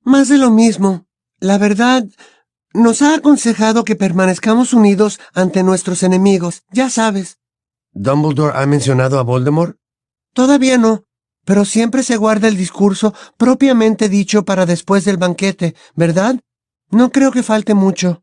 Más 0.02 0.28
de 0.28 0.38
lo 0.38 0.50
mismo. 0.50 1.06
La 1.38 1.58
verdad, 1.58 2.06
nos 2.72 3.02
ha 3.02 3.14
aconsejado 3.14 3.84
que 3.84 3.94
permanezcamos 3.94 4.72
unidos 4.72 5.20
ante 5.34 5.62
nuestros 5.62 6.02
enemigos, 6.02 6.62
ya 6.70 6.88
sabes. 6.88 7.38
¿Dumbledore 7.94 8.56
ha 8.56 8.66
mencionado 8.66 9.18
a 9.18 9.22
Voldemort? 9.22 9.78
Todavía 10.32 10.78
no, 10.78 11.04
pero 11.44 11.64
siempre 11.64 12.02
se 12.02 12.16
guarda 12.16 12.48
el 12.48 12.56
discurso 12.56 13.14
propiamente 13.36 14.08
dicho 14.08 14.44
para 14.44 14.66
después 14.66 15.04
del 15.04 15.16
banquete, 15.16 15.74
¿verdad? 15.94 16.40
No 16.90 17.10
creo 17.10 17.30
que 17.30 17.42
falte 17.42 17.74
mucho. 17.74 18.22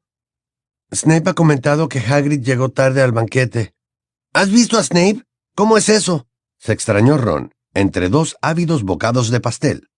Snape 0.94 1.30
ha 1.30 1.34
comentado 1.34 1.88
que 1.88 2.00
Hagrid 2.00 2.42
llegó 2.42 2.70
tarde 2.70 3.02
al 3.02 3.14
banquete. 3.14 3.74
¿Has 4.34 4.52
visto 4.52 4.78
a 4.78 4.84
Snape? 4.84 5.24
¿Cómo 5.56 5.78
es 5.78 5.90
eso? 5.90 6.28
se 6.62 6.74
extrañó 6.74 7.18
Ron, 7.18 7.54
entre 7.74 8.10
dos 8.10 8.38
ávidos 8.40 8.84
bocados 8.84 9.32
de 9.32 9.40
pastel. 9.40 9.90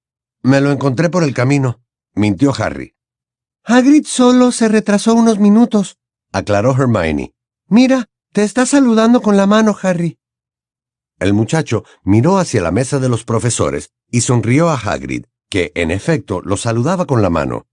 Me 0.41 0.61
lo 0.61 0.71
encontré 0.71 1.09
por 1.09 1.23
el 1.23 1.33
camino, 1.33 1.81
mintió 2.13 2.53
Harry. 2.57 2.95
Hagrid 3.65 4.05
solo 4.05 4.53
se 4.53 4.69
retrasó 4.69 5.13
unos 5.13 5.39
minutos, 5.39 5.97
aclaró 6.31 6.71
Hermione. 6.71 7.33
Mira, 7.67 8.07
te 8.33 8.43
está 8.43 8.65
saludando 8.65 9.21
con 9.21 9.37
la 9.37 9.45
mano, 9.45 9.77
Harry. 9.79 10.17
El 11.19 11.33
muchacho 11.33 11.85
miró 12.03 12.39
hacia 12.39 12.61
la 12.61 12.71
mesa 12.71 12.97
de 12.99 13.07
los 13.07 13.23
profesores 13.23 13.91
y 14.09 14.21
sonrió 14.21 14.69
a 14.69 14.75
Hagrid, 14.75 15.25
que 15.49 15.71
en 15.75 15.91
efecto 15.91 16.41
lo 16.41 16.57
saludaba 16.57 17.05
con 17.05 17.21
la 17.21 17.29
mano. 17.29 17.67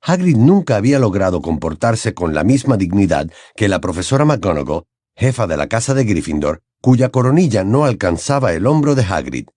Hagrid 0.00 0.38
nunca 0.38 0.76
había 0.76 0.98
logrado 0.98 1.42
comportarse 1.42 2.14
con 2.14 2.32
la 2.32 2.44
misma 2.44 2.78
dignidad 2.78 3.30
que 3.54 3.68
la 3.68 3.82
profesora 3.82 4.24
McGonagall, 4.24 4.84
jefa 5.14 5.46
de 5.46 5.58
la 5.58 5.68
casa 5.68 5.92
de 5.92 6.04
Gryffindor, 6.04 6.62
cuya 6.80 7.10
coronilla 7.10 7.62
no 7.62 7.84
alcanzaba 7.84 8.54
el 8.54 8.66
hombro 8.66 8.94
de 8.94 9.04
Hagrid. 9.04 9.48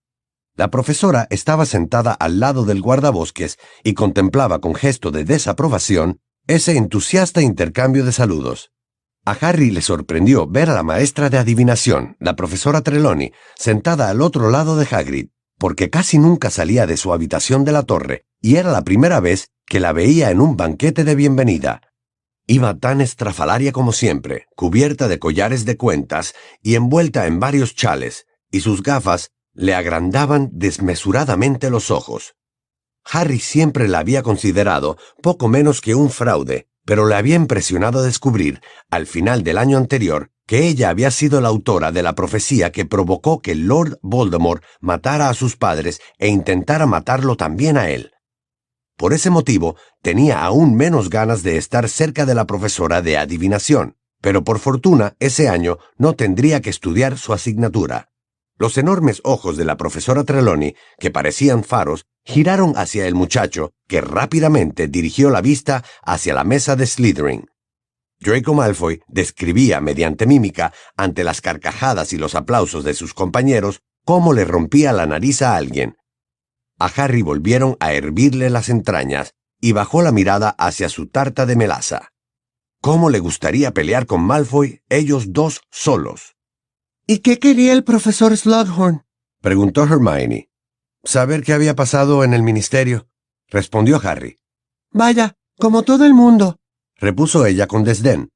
La 0.57 0.69
profesora 0.69 1.25
estaba 1.29 1.65
sentada 1.65 2.11
al 2.11 2.41
lado 2.41 2.65
del 2.65 2.81
guardabosques 2.81 3.57
y 3.81 3.93
contemplaba 3.93 4.59
con 4.59 4.75
gesto 4.75 5.09
de 5.09 5.23
desaprobación 5.23 6.19
ese 6.47 6.75
entusiasta 6.75 7.41
intercambio 7.41 8.03
de 8.03 8.11
saludos. 8.11 8.72
A 9.25 9.31
Harry 9.39 9.71
le 9.71 9.81
sorprendió 9.81 10.47
ver 10.47 10.69
a 10.69 10.73
la 10.73 10.83
maestra 10.83 11.29
de 11.29 11.37
adivinación, 11.37 12.17
la 12.19 12.35
profesora 12.35 12.81
Trelawney, 12.81 13.31
sentada 13.55 14.09
al 14.09 14.21
otro 14.21 14.49
lado 14.49 14.75
de 14.75 14.85
Hagrid, 14.89 15.29
porque 15.57 15.89
casi 15.89 16.17
nunca 16.17 16.49
salía 16.49 16.85
de 16.87 16.97
su 16.97 17.13
habitación 17.13 17.63
de 17.63 17.71
la 17.71 17.83
torre, 17.83 18.25
y 18.41 18.57
era 18.57 18.69
la 18.73 18.83
primera 18.83 19.21
vez 19.21 19.51
que 19.65 19.79
la 19.79 19.93
veía 19.93 20.29
en 20.29 20.41
un 20.41 20.57
banquete 20.57 21.05
de 21.05 21.15
bienvenida. 21.15 21.81
Iba 22.47 22.77
tan 22.77 22.99
estrafalaria 22.99 23.71
como 23.71 23.93
siempre, 23.93 24.47
cubierta 24.57 25.07
de 25.07 25.19
collares 25.19 25.63
de 25.63 25.77
cuentas 25.77 26.33
y 26.61 26.75
envuelta 26.75 27.25
en 27.25 27.39
varios 27.39 27.75
chales, 27.75 28.25
y 28.51 28.59
sus 28.59 28.83
gafas 28.83 29.31
le 29.53 29.73
agrandaban 29.73 30.49
desmesuradamente 30.51 31.69
los 31.69 31.91
ojos. 31.91 32.35
Harry 33.05 33.39
siempre 33.39 33.87
la 33.87 33.99
había 33.99 34.21
considerado 34.21 34.97
poco 35.21 35.47
menos 35.47 35.79
que 35.79 35.95
un 35.95 36.09
fraude, 36.09 36.67
pero 36.85 37.05
le 37.07 37.15
había 37.15 37.35
impresionado 37.35 38.03
descubrir, 38.03 38.61
al 38.89 39.07
final 39.07 39.43
del 39.43 39.57
año 39.57 39.77
anterior, 39.77 40.31
que 40.45 40.67
ella 40.67 40.89
había 40.89 41.11
sido 41.11 41.39
la 41.39 41.47
autora 41.47 41.91
de 41.91 42.03
la 42.03 42.15
profecía 42.15 42.71
que 42.71 42.85
provocó 42.85 43.41
que 43.41 43.55
Lord 43.55 43.99
Voldemort 44.01 44.63
matara 44.81 45.29
a 45.29 45.33
sus 45.33 45.55
padres 45.55 46.01
e 46.17 46.27
intentara 46.27 46.85
matarlo 46.85 47.37
también 47.37 47.77
a 47.77 47.89
él. 47.89 48.11
Por 48.97 49.13
ese 49.13 49.29
motivo, 49.29 49.75
tenía 50.01 50.43
aún 50.43 50.75
menos 50.75 51.09
ganas 51.09 51.43
de 51.43 51.57
estar 51.57 51.89
cerca 51.89 52.25
de 52.25 52.35
la 52.35 52.45
profesora 52.45 53.01
de 53.01 53.17
adivinación, 53.17 53.97
pero 54.21 54.43
por 54.43 54.59
fortuna 54.59 55.15
ese 55.19 55.49
año 55.49 55.79
no 55.97 56.13
tendría 56.13 56.61
que 56.61 56.69
estudiar 56.69 57.17
su 57.17 57.33
asignatura. 57.33 58.09
Los 58.57 58.77
enormes 58.77 59.19
ojos 59.23 59.57
de 59.57 59.65
la 59.65 59.77
profesora 59.77 60.23
Trelawney, 60.23 60.75
que 60.99 61.09
parecían 61.09 61.63
faros, 61.63 62.05
giraron 62.25 62.73
hacia 62.75 63.07
el 63.07 63.15
muchacho, 63.15 63.73
que 63.87 64.01
rápidamente 64.01 64.87
dirigió 64.87 65.29
la 65.29 65.41
vista 65.41 65.83
hacia 66.03 66.33
la 66.33 66.43
mesa 66.43 66.75
de 66.75 66.87
Slytherin. 66.87 67.49
Draco 68.19 68.53
Malfoy 68.53 69.01
describía 69.07 69.81
mediante 69.81 70.25
mímica, 70.25 70.73
ante 70.95 71.23
las 71.23 71.41
carcajadas 71.41 72.13
y 72.13 72.17
los 72.17 72.35
aplausos 72.35 72.83
de 72.83 72.93
sus 72.93 73.13
compañeros, 73.13 73.81
cómo 74.05 74.33
le 74.33 74.45
rompía 74.45 74.93
la 74.93 75.05
nariz 75.05 75.41
a 75.41 75.55
alguien. 75.55 75.97
A 76.79 76.87
Harry 76.87 77.21
volvieron 77.21 77.77
a 77.79 77.93
hervirle 77.93 78.49
las 78.49 78.69
entrañas 78.69 79.33
y 79.59 79.73
bajó 79.73 80.01
la 80.01 80.11
mirada 80.11 80.49
hacia 80.57 80.89
su 80.89 81.07
tarta 81.07 81.45
de 81.45 81.55
melaza. 81.55 82.09
¿Cómo 82.81 83.09
le 83.09 83.19
gustaría 83.19 83.73
pelear 83.73 84.05
con 84.05 84.21
Malfoy 84.21 84.81
ellos 84.89 85.31
dos 85.31 85.61
solos? 85.71 86.35
¿Y 87.07 87.19
qué 87.19 87.39
quería 87.39 87.73
el 87.73 87.83
profesor 87.83 88.35
Slughorn? 88.35 89.05
preguntó 89.41 89.83
Hermione. 89.83 90.49
Saber 91.05 91.43
qué 91.43 91.51
había 91.51 91.75
pasado 91.75 92.23
en 92.23 92.33
el 92.33 92.43
ministerio, 92.43 93.07
respondió 93.49 93.99
Harry. 94.01 94.39
Vaya, 94.91 95.33
como 95.59 95.83
todo 95.83 96.05
el 96.05 96.13
mundo, 96.13 96.57
repuso 96.95 97.45
ella 97.45 97.67
con 97.67 97.83
desdén. 97.83 98.29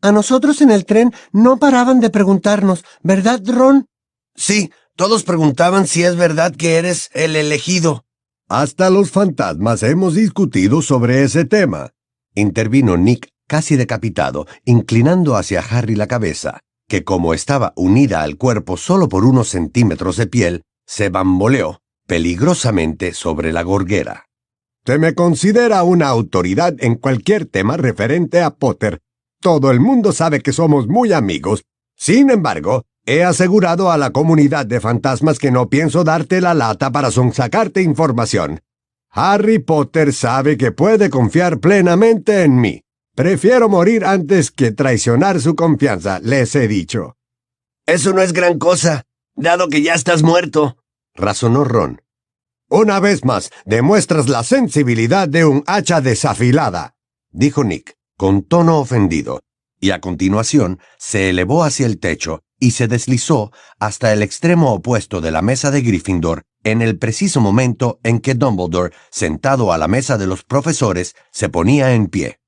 A 0.00 0.10
nosotros 0.10 0.62
en 0.62 0.70
el 0.70 0.86
tren 0.86 1.12
no 1.32 1.58
paraban 1.58 2.00
de 2.00 2.08
preguntarnos, 2.08 2.82
¿verdad, 3.02 3.42
Ron? 3.46 3.86
Sí, 4.34 4.72
todos 4.96 5.22
preguntaban 5.24 5.86
si 5.86 6.02
es 6.02 6.16
verdad 6.16 6.56
que 6.56 6.76
eres 6.76 7.10
el 7.12 7.36
elegido. 7.36 8.06
Hasta 8.48 8.88
los 8.88 9.10
fantasmas 9.10 9.82
hemos 9.82 10.14
discutido 10.14 10.80
sobre 10.80 11.24
ese 11.24 11.44
tema, 11.44 11.90
intervino 12.34 12.96
Nick 12.96 13.28
casi 13.46 13.76
decapitado, 13.76 14.46
inclinando 14.64 15.36
hacia 15.36 15.60
Harry 15.60 15.94
la 15.94 16.06
cabeza, 16.06 16.60
que 16.88 17.04
como 17.04 17.34
estaba 17.34 17.74
unida 17.76 18.22
al 18.22 18.38
cuerpo 18.38 18.78
solo 18.78 19.10
por 19.10 19.26
unos 19.26 19.48
centímetros 19.48 20.16
de 20.16 20.26
piel, 20.26 20.62
se 20.86 21.10
bamboleó 21.10 21.83
peligrosamente 22.06 23.12
sobre 23.12 23.52
la 23.52 23.62
gorguera. 23.62 24.26
Se 24.86 24.98
me 24.98 25.14
considera 25.14 25.82
una 25.82 26.08
autoridad 26.08 26.74
en 26.78 26.96
cualquier 26.96 27.46
tema 27.46 27.76
referente 27.76 28.42
a 28.42 28.50
Potter. 28.50 29.00
Todo 29.40 29.70
el 29.70 29.80
mundo 29.80 30.12
sabe 30.12 30.40
que 30.40 30.52
somos 30.52 30.88
muy 30.88 31.12
amigos. 31.12 31.64
Sin 31.96 32.30
embargo, 32.30 32.84
he 33.06 33.24
asegurado 33.24 33.90
a 33.90 33.96
la 33.96 34.10
comunidad 34.10 34.66
de 34.66 34.80
fantasmas 34.80 35.38
que 35.38 35.50
no 35.50 35.68
pienso 35.68 36.04
darte 36.04 36.40
la 36.40 36.54
lata 36.54 36.90
para 36.92 37.10
sonsacarte 37.10 37.82
información. 37.82 38.60
Harry 39.10 39.58
Potter 39.58 40.12
sabe 40.12 40.56
que 40.56 40.72
puede 40.72 41.08
confiar 41.08 41.60
plenamente 41.60 42.42
en 42.42 42.60
mí. 42.60 42.82
Prefiero 43.14 43.68
morir 43.68 44.04
antes 44.04 44.50
que 44.50 44.72
traicionar 44.72 45.40
su 45.40 45.54
confianza, 45.54 46.18
les 46.20 46.54
he 46.56 46.66
dicho. 46.66 47.16
Eso 47.86 48.12
no 48.12 48.22
es 48.22 48.32
gran 48.32 48.58
cosa, 48.58 49.04
dado 49.36 49.68
que 49.68 49.82
ya 49.82 49.94
estás 49.94 50.22
muerto, 50.22 50.78
razonó 51.14 51.64
Ron. 51.64 52.02
Una 52.68 52.98
vez 53.00 53.24
más, 53.24 53.50
demuestras 53.64 54.28
la 54.28 54.42
sensibilidad 54.42 55.28
de 55.28 55.44
un 55.44 55.62
hacha 55.66 56.00
desafilada, 56.00 56.96
dijo 57.30 57.62
Nick, 57.62 57.96
con 58.16 58.42
tono 58.42 58.78
ofendido, 58.78 59.40
y 59.80 59.90
a 59.90 60.00
continuación 60.00 60.80
se 60.98 61.30
elevó 61.30 61.64
hacia 61.64 61.86
el 61.86 61.98
techo 61.98 62.42
y 62.58 62.70
se 62.70 62.88
deslizó 62.88 63.52
hasta 63.78 64.12
el 64.12 64.22
extremo 64.22 64.72
opuesto 64.72 65.20
de 65.20 65.30
la 65.30 65.42
mesa 65.42 65.70
de 65.70 65.82
Gryffindor 65.82 66.44
en 66.64 66.80
el 66.80 66.98
preciso 66.98 67.40
momento 67.40 68.00
en 68.02 68.20
que 68.20 68.34
Dumbledore, 68.34 68.94
sentado 69.10 69.72
a 69.72 69.78
la 69.78 69.86
mesa 69.86 70.16
de 70.16 70.26
los 70.26 70.44
profesores, 70.44 71.14
se 71.30 71.50
ponía 71.50 71.92
en 71.92 72.06
pie. 72.06 72.40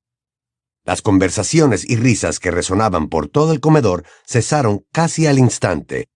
Las 0.84 1.02
conversaciones 1.02 1.84
y 1.88 1.96
risas 1.96 2.40
que 2.40 2.50
resonaban 2.50 3.08
por 3.08 3.28
todo 3.28 3.52
el 3.52 3.60
comedor 3.60 4.04
cesaron 4.26 4.86
casi 4.92 5.26
al 5.26 5.38
instante. 5.38 6.08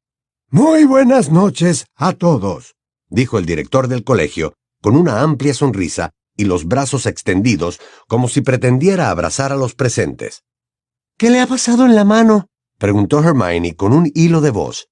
Muy 0.53 0.85
buenas 0.85 1.31
noches 1.31 1.87
a 1.95 2.13
todos, 2.13 2.75
dijo 3.09 3.39
el 3.39 3.47
director 3.47 3.87
del 3.87 4.03
colegio, 4.03 4.55
con 4.83 4.97
una 4.97 5.23
amplia 5.23 5.55
sonrisa 5.55 6.11
y 6.37 6.45
los 6.45 6.67
brazos 6.67 7.07
extendidos 7.07 7.79
como 8.09 8.27
si 8.27 8.41
pretendiera 8.41 9.11
abrazar 9.11 9.53
a 9.53 9.57
los 9.57 9.77
presentes. 9.77 10.43
¿Qué 11.17 11.31
le 11.31 11.41
ha 11.41 11.47
pasado 11.47 11.87
en 11.87 11.95
la 11.95 12.03
mano? 12.03 12.49
preguntó 12.79 13.23
Hermione 13.23 13.77
con 13.77 13.93
un 13.93 14.11
hilo 14.13 14.41
de 14.41 14.51
voz. 14.51 14.89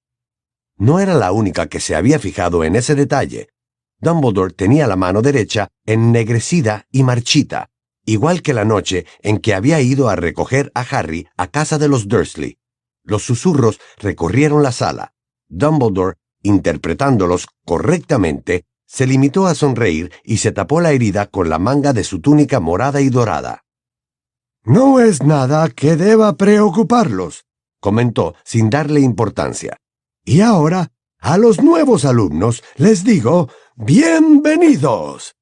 No 0.77 1.01
era 1.01 1.13
la 1.13 1.33
única 1.33 1.67
que 1.67 1.81
se 1.81 1.93
había 1.93 2.19
fijado 2.19 2.63
en 2.63 2.77
ese 2.77 2.95
detalle. 2.95 3.49
Dumbledore 3.99 4.53
tenía 4.53 4.87
la 4.87 4.95
mano 4.95 5.21
derecha 5.21 5.67
ennegrecida 5.85 6.85
y 6.89 7.03
marchita, 7.03 7.69
igual 8.05 8.41
que 8.43 8.53
la 8.53 8.63
noche 8.63 9.05
en 9.21 9.39
que 9.39 9.53
había 9.53 9.81
ido 9.81 10.07
a 10.07 10.15
recoger 10.15 10.71
a 10.73 10.85
Harry 10.89 11.27
a 11.35 11.47
casa 11.47 11.77
de 11.77 11.89
los 11.89 12.07
Dursley. 12.07 12.59
Los 13.03 13.23
susurros 13.23 13.81
recorrieron 13.97 14.63
la 14.63 14.71
sala. 14.71 15.13
Dumbledore, 15.49 16.15
interpretándolos 16.41 17.47
correctamente, 17.65 18.65
se 18.85 19.05
limitó 19.05 19.45
a 19.45 19.53
sonreír 19.53 20.11
y 20.23 20.37
se 20.37 20.51
tapó 20.51 20.81
la 20.81 20.91
herida 20.91 21.27
con 21.27 21.49
la 21.49 21.59
manga 21.59 21.93
de 21.93 22.03
su 22.03 22.21
túnica 22.21 22.59
morada 22.59 23.01
y 23.01 23.09
dorada. 23.09 23.65
No 24.63 24.99
es 24.99 25.23
nada 25.23 25.69
que 25.69 25.95
deba 25.95 26.37
preocuparlos, 26.37 27.45
comentó 27.79 28.35
sin 28.43 28.69
darle 28.69 29.01
importancia. 29.01 29.77
Y 30.25 30.41
ahora, 30.41 30.91
a 31.19 31.37
los 31.37 31.61
nuevos 31.61 32.05
alumnos 32.05 32.63
les 32.75 33.03
digo, 33.03 33.49
bienvenidos. 33.75 35.35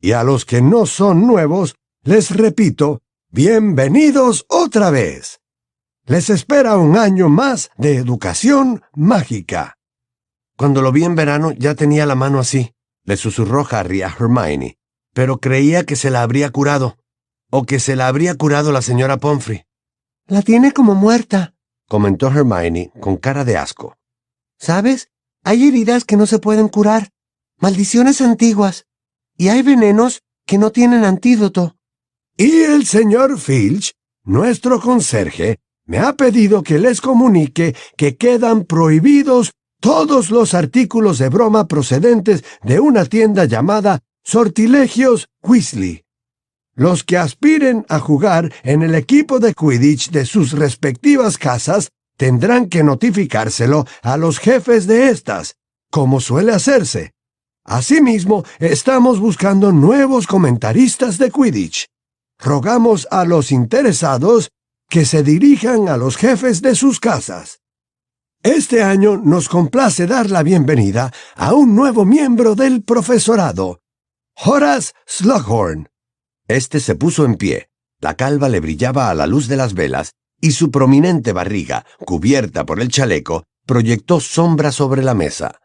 Y 0.00 0.12
a 0.12 0.24
los 0.24 0.44
que 0.44 0.62
no 0.62 0.86
son 0.86 1.26
nuevos, 1.26 1.76
les 2.02 2.30
repito, 2.30 3.02
bienvenidos 3.30 4.46
otra 4.48 4.90
vez. 4.90 5.41
Les 6.12 6.28
espera 6.28 6.76
un 6.76 6.98
año 6.98 7.30
más 7.30 7.70
de 7.78 7.96
educación 7.96 8.82
mágica. 8.92 9.78
Cuando 10.58 10.82
lo 10.82 10.92
vi 10.92 11.04
en 11.04 11.14
verano 11.14 11.52
ya 11.52 11.74
tenía 11.74 12.04
la 12.04 12.14
mano 12.14 12.38
así, 12.38 12.74
le 13.04 13.16
susurró 13.16 13.66
Harry 13.70 14.02
a 14.02 14.08
Hermione, 14.08 14.76
pero 15.14 15.38
creía 15.38 15.86
que 15.86 15.96
se 15.96 16.10
la 16.10 16.20
habría 16.20 16.50
curado, 16.50 16.98
o 17.50 17.64
que 17.64 17.80
se 17.80 17.96
la 17.96 18.08
habría 18.08 18.34
curado 18.34 18.72
la 18.72 18.82
señora 18.82 19.16
Pomfrey. 19.16 19.62
La 20.26 20.42
tiene 20.42 20.72
como 20.72 20.94
muerta, 20.94 21.54
comentó 21.88 22.26
Hermione 22.26 22.92
con 23.00 23.16
cara 23.16 23.46
de 23.46 23.56
asco. 23.56 23.96
¿Sabes? 24.58 25.08
Hay 25.44 25.66
heridas 25.66 26.04
que 26.04 26.18
no 26.18 26.26
se 26.26 26.38
pueden 26.38 26.68
curar, 26.68 27.08
maldiciones 27.56 28.20
antiguas, 28.20 28.84
y 29.38 29.48
hay 29.48 29.62
venenos 29.62 30.20
que 30.44 30.58
no 30.58 30.72
tienen 30.72 31.06
antídoto. 31.06 31.78
Y 32.36 32.64
el 32.64 32.84
señor 32.84 33.38
Filch, 33.38 33.94
nuestro 34.24 34.78
conserje, 34.78 35.58
me 35.86 35.98
ha 35.98 36.14
pedido 36.14 36.62
que 36.62 36.78
les 36.78 37.00
comunique 37.00 37.74
que 37.96 38.16
quedan 38.16 38.64
prohibidos 38.64 39.52
todos 39.80 40.30
los 40.30 40.54
artículos 40.54 41.18
de 41.18 41.28
broma 41.28 41.66
procedentes 41.66 42.44
de 42.62 42.80
una 42.80 43.04
tienda 43.04 43.44
llamada 43.44 44.00
Sortilegios 44.24 45.28
Weasley. 45.42 46.04
Los 46.74 47.04
que 47.04 47.18
aspiren 47.18 47.84
a 47.88 47.98
jugar 47.98 48.52
en 48.62 48.82
el 48.82 48.94
equipo 48.94 49.40
de 49.40 49.52
Quidditch 49.54 50.10
de 50.10 50.24
sus 50.24 50.52
respectivas 50.52 51.36
casas 51.36 51.90
tendrán 52.16 52.66
que 52.68 52.82
notificárselo 52.82 53.84
a 54.02 54.16
los 54.16 54.38
jefes 54.38 54.86
de 54.86 55.08
estas, 55.08 55.56
como 55.90 56.20
suele 56.20 56.52
hacerse. 56.52 57.12
Asimismo, 57.64 58.44
estamos 58.58 59.20
buscando 59.20 59.72
nuevos 59.72 60.26
comentaristas 60.26 61.18
de 61.18 61.30
Quidditch 61.30 61.86
rogamos 62.42 63.06
a 63.10 63.24
los 63.24 63.52
interesados 63.52 64.50
que 64.92 65.06
se 65.06 65.22
dirijan 65.22 65.88
a 65.88 65.96
los 65.96 66.18
jefes 66.18 66.60
de 66.60 66.74
sus 66.74 67.00
casas. 67.00 67.62
Este 68.42 68.82
año 68.82 69.16
nos 69.16 69.48
complace 69.48 70.06
dar 70.06 70.28
la 70.28 70.42
bienvenida 70.42 71.10
a 71.34 71.54
un 71.54 71.74
nuevo 71.74 72.04
miembro 72.04 72.54
del 72.54 72.82
profesorado, 72.82 73.80
Horace 74.44 74.92
Slughorn. 75.06 75.88
Este 76.46 76.78
se 76.78 76.94
puso 76.94 77.24
en 77.24 77.36
pie. 77.36 77.70
La 78.00 78.16
calva 78.16 78.50
le 78.50 78.60
brillaba 78.60 79.08
a 79.08 79.14
la 79.14 79.26
luz 79.26 79.48
de 79.48 79.56
las 79.56 79.72
velas 79.72 80.12
y 80.42 80.50
su 80.50 80.70
prominente 80.70 81.32
barriga, 81.32 81.86
cubierta 82.04 82.66
por 82.66 82.78
el 82.78 82.88
chaleco, 82.88 83.44
proyectó 83.64 84.20
sombra 84.20 84.72
sobre 84.72 85.02
la 85.02 85.14
mesa. 85.14 85.58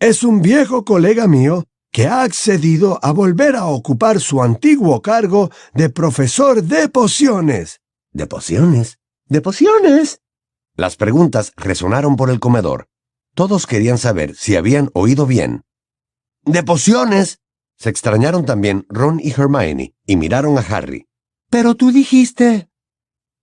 Es 0.00 0.24
un 0.24 0.42
viejo 0.42 0.84
colega 0.84 1.28
mío 1.28 1.62
que 1.92 2.08
ha 2.08 2.22
accedido 2.22 2.98
a 3.04 3.12
volver 3.12 3.54
a 3.54 3.66
ocupar 3.66 4.18
su 4.18 4.42
antiguo 4.42 5.00
cargo 5.00 5.48
de 5.74 5.90
profesor 5.90 6.64
de 6.64 6.88
pociones. 6.88 7.78
¿De 8.18 8.26
pociones? 8.26 8.98
¿De 9.28 9.40
pociones? 9.40 10.22
Las 10.74 10.96
preguntas 10.96 11.52
resonaron 11.54 12.16
por 12.16 12.30
el 12.30 12.40
comedor. 12.40 12.88
Todos 13.36 13.64
querían 13.64 13.96
saber 13.96 14.34
si 14.34 14.56
habían 14.56 14.90
oído 14.92 15.24
bien. 15.24 15.62
¡De 16.44 16.64
pociones! 16.64 17.38
Se 17.76 17.90
extrañaron 17.90 18.44
también 18.44 18.86
Ron 18.88 19.20
y 19.22 19.30
Hermione 19.30 19.94
y 20.04 20.16
miraron 20.16 20.58
a 20.58 20.62
Harry. 20.62 21.06
Pero 21.48 21.76
tú 21.76 21.92
dijiste. 21.92 22.68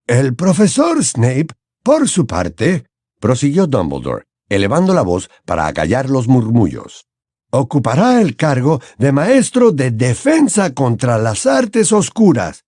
El 0.08 0.36
profesor 0.36 1.02
Snape, 1.02 1.54
por 1.82 2.10
su 2.10 2.28
parte, 2.28 2.86
prosiguió 3.22 3.68
Dumbledore, 3.68 4.26
elevando 4.50 4.94
la 4.94 5.04
voz 5.04 5.30
para 5.46 5.68
acallar 5.68 6.10
los 6.10 6.28
murmullos 6.28 7.08
ocupará 7.52 8.20
el 8.20 8.36
cargo 8.36 8.82
de 8.98 9.14
maestro 9.14 9.72
de 9.72 9.92
defensa 9.92 10.74
contra 10.74 11.18
las 11.18 11.46
artes 11.46 11.94
oscuras. 11.94 12.66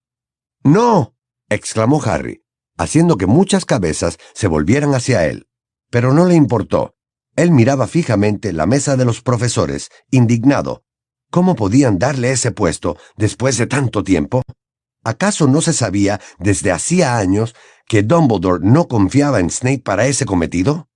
No, 0.64 1.17
exclamó 1.50 2.02
Harry, 2.04 2.44
haciendo 2.78 3.18
que 3.18 3.26
muchas 3.26 3.66
cabezas 3.66 4.18
se 4.34 4.48
volvieran 4.48 4.94
hacia 4.94 5.26
él. 5.26 5.48
Pero 5.90 6.14
no 6.14 6.26
le 6.26 6.36
importó. 6.36 6.96
Él 7.36 7.52
miraba 7.52 7.88
fijamente 7.88 8.52
la 8.54 8.66
mesa 8.66 8.98
de 8.98 9.06
los 9.06 9.22
profesores, 9.22 9.90
indignado. 10.12 10.84
¿Cómo 11.30 11.56
podían 11.56 12.00
darle 12.00 12.32
ese 12.32 12.52
puesto 12.52 12.98
después 13.16 13.58
de 13.58 13.68
tanto 13.68 14.04
tiempo? 14.04 14.44
¿Acaso 15.04 15.48
no 15.48 15.62
se 15.62 15.74
sabía 15.74 16.20
desde 16.40 16.72
hacía 16.72 17.18
años 17.18 17.56
que 17.88 18.04
Dumbledore 18.04 18.66
no 18.66 18.88
confiaba 18.88 19.40
en 19.40 19.50
Snape 19.50 19.80
para 19.80 20.08
ese 20.08 20.26
cometido? 20.26 20.90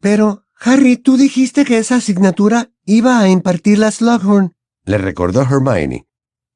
Pero, 0.00 0.44
Harry, 0.60 0.96
tú 0.96 1.16
dijiste 1.16 1.64
que 1.64 1.78
esa 1.78 1.96
asignatura 1.96 2.70
iba 2.84 3.18
a 3.18 3.28
impartirla 3.28 3.90
Slughorn. 3.90 4.52
Le 4.84 4.98
recordó 4.98 5.42
Hermione. 5.42 6.06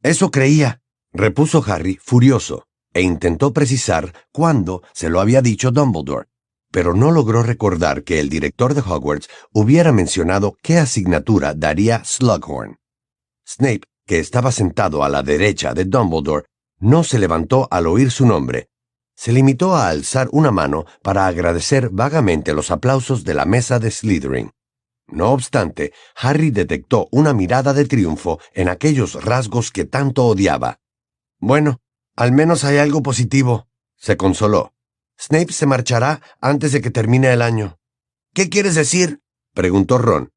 Eso 0.02 0.30
creía, 0.30 0.82
repuso 1.12 1.64
Harry, 1.66 1.98
furioso, 2.02 2.66
e 2.92 3.02
intentó 3.02 3.52
precisar 3.52 4.12
cuándo 4.32 4.82
se 4.92 5.08
lo 5.08 5.20
había 5.20 5.42
dicho 5.42 5.70
Dumbledore, 5.70 6.28
pero 6.70 6.94
no 6.94 7.10
logró 7.10 7.42
recordar 7.42 8.04
que 8.04 8.20
el 8.20 8.28
director 8.28 8.74
de 8.74 8.80
Hogwarts 8.80 9.28
hubiera 9.52 9.92
mencionado 9.92 10.56
qué 10.62 10.78
asignatura 10.78 11.54
daría 11.54 12.04
Slughorn. 12.04 12.78
Snape, 13.46 13.82
que 14.06 14.18
estaba 14.18 14.52
sentado 14.52 15.04
a 15.04 15.08
la 15.08 15.22
derecha 15.22 15.74
de 15.74 15.84
Dumbledore, 15.84 16.46
no 16.78 17.04
se 17.04 17.18
levantó 17.18 17.68
al 17.70 17.86
oír 17.86 18.10
su 18.10 18.26
nombre, 18.26 18.70
se 19.20 19.32
limitó 19.32 19.76
a 19.76 19.90
alzar 19.90 20.30
una 20.32 20.50
mano 20.50 20.86
para 21.02 21.26
agradecer 21.26 21.90
vagamente 21.90 22.54
los 22.54 22.70
aplausos 22.70 23.22
de 23.22 23.34
la 23.34 23.44
mesa 23.44 23.78
de 23.78 23.90
Slytherin. 23.90 24.50
No 25.08 25.32
obstante, 25.32 25.92
Harry 26.16 26.50
detectó 26.50 27.06
una 27.10 27.34
mirada 27.34 27.74
de 27.74 27.84
triunfo 27.84 28.40
en 28.54 28.70
aquellos 28.70 29.22
rasgos 29.22 29.72
que 29.72 29.84
tanto 29.84 30.24
odiaba. 30.24 30.80
Bueno, 31.38 31.82
al 32.20 32.32
menos 32.32 32.64
hay 32.64 32.78
algo 32.78 33.02
positivo, 33.02 33.68
se 33.96 34.16
consoló. 34.16 34.74
Snape 35.18 35.52
se 35.52 35.66
marchará 35.66 36.22
antes 36.40 36.72
de 36.72 36.80
que 36.80 36.90
termine 36.90 37.32
el 37.32 37.42
año. 37.42 37.78
¿Qué 38.32 38.48
quieres 38.48 38.74
decir? 38.74 39.20
preguntó 39.54 39.98
Ron. 39.98 40.32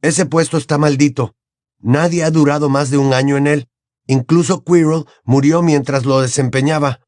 Ese 0.00 0.26
puesto 0.26 0.56
está 0.56 0.78
maldito. 0.78 1.36
Nadie 1.78 2.24
ha 2.24 2.30
durado 2.30 2.68
más 2.68 2.90
de 2.90 2.98
un 2.98 3.12
año 3.12 3.36
en 3.36 3.46
él. 3.46 3.68
Incluso 4.06 4.64
Quirrell 4.64 5.04
murió 5.24 5.62
mientras 5.62 6.04
lo 6.04 6.20
desempeñaba 6.20 7.04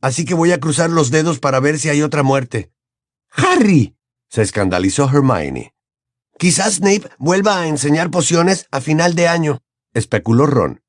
así 0.00 0.24
que 0.24 0.34
voy 0.34 0.52
a 0.52 0.60
cruzar 0.60 0.90
los 0.90 1.10
dedos 1.10 1.38
para 1.38 1.60
ver 1.60 1.78
si 1.78 1.88
hay 1.88 2.02
otra 2.02 2.22
muerte. 2.22 2.72
¡Harry! 3.30 3.96
se 4.28 4.42
escandalizó 4.42 5.08
Hermione. 5.08 5.74
Quizás 6.38 6.74
Snape 6.74 7.08
vuelva 7.18 7.60
a 7.60 7.66
enseñar 7.66 8.10
pociones 8.10 8.66
a 8.70 8.80
final 8.80 9.14
de 9.14 9.28
año, 9.28 9.62
especuló 9.94 10.46
Ron. 10.46 10.82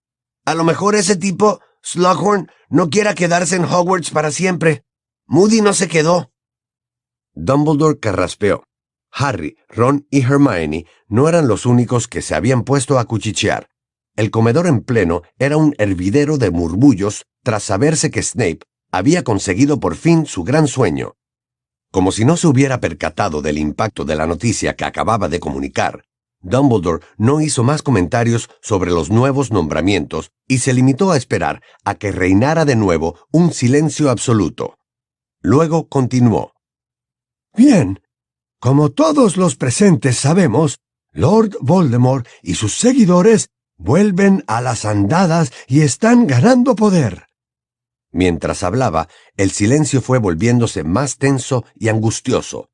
A 0.45 0.53
lo 0.55 0.63
mejor 0.63 0.95
ese 0.95 1.15
tipo, 1.15 1.61
Slughorn, 1.81 2.49
no 2.69 2.89
quiera 2.89 3.15
quedarse 3.15 3.55
en 3.55 3.65
Hogwarts 3.65 4.11
para 4.11 4.31
siempre. 4.31 4.83
Moody 5.27 5.61
no 5.61 5.73
se 5.73 5.87
quedó. 5.87 6.31
Dumbledore 7.33 7.99
carraspeó. 7.99 8.63
Harry, 9.11 9.57
Ron 9.69 10.07
y 10.09 10.21
Hermione 10.21 10.85
no 11.07 11.27
eran 11.29 11.47
los 11.47 11.65
únicos 11.65 12.07
que 12.07 12.21
se 12.21 12.35
habían 12.35 12.63
puesto 12.63 12.99
a 12.99 13.05
cuchichear. 13.05 13.69
El 14.15 14.31
comedor 14.31 14.67
en 14.67 14.81
pleno 14.81 15.21
era 15.37 15.57
un 15.57 15.75
hervidero 15.77 16.37
de 16.37 16.51
murmullos 16.51 17.25
tras 17.43 17.63
saberse 17.63 18.11
que 18.11 18.23
Snape 18.23 18.59
había 18.91 19.23
conseguido 19.23 19.79
por 19.79 19.95
fin 19.95 20.25
su 20.25 20.43
gran 20.43 20.67
sueño. 20.67 21.15
Como 21.91 22.11
si 22.11 22.25
no 22.25 22.37
se 22.37 22.47
hubiera 22.47 22.79
percatado 22.79 23.41
del 23.41 23.57
impacto 23.57 24.05
de 24.05 24.15
la 24.15 24.27
noticia 24.27 24.75
que 24.75 24.85
acababa 24.85 25.29
de 25.29 25.39
comunicar, 25.39 26.03
Dumbledore 26.47 27.05
no 27.17 27.41
hizo 27.41 27.63
más 27.63 27.81
comentarios 27.81 28.49
sobre 28.61 28.91
los 28.91 29.09
nuevos 29.09 29.51
nombramientos 29.51 30.31
y 30.47 30.59
se 30.59 30.73
limitó 30.73 31.11
a 31.11 31.17
esperar 31.17 31.61
a 31.83 31.95
que 31.95 32.11
reinara 32.11 32.65
de 32.65 32.75
nuevo 32.75 33.19
un 33.31 33.51
silencio 33.53 34.09
absoluto. 34.09 34.77
Luego 35.41 35.87
continuó. 35.87 36.53
Bien, 37.55 38.01
como 38.59 38.89
todos 38.89 39.37
los 39.37 39.55
presentes 39.55 40.17
sabemos, 40.17 40.79
Lord 41.11 41.57
Voldemort 41.61 42.27
y 42.41 42.55
sus 42.55 42.75
seguidores 42.75 43.49
vuelven 43.77 44.43
a 44.47 44.61
las 44.61 44.85
andadas 44.85 45.51
y 45.67 45.81
están 45.81 46.27
ganando 46.27 46.75
poder. 46.75 47.27
Mientras 48.11 48.63
hablaba, 48.63 49.09
el 49.35 49.51
silencio 49.51 50.01
fue 50.01 50.17
volviéndose 50.17 50.83
más 50.83 51.17
tenso 51.17 51.65
y 51.75 51.89
angustioso. 51.89 52.69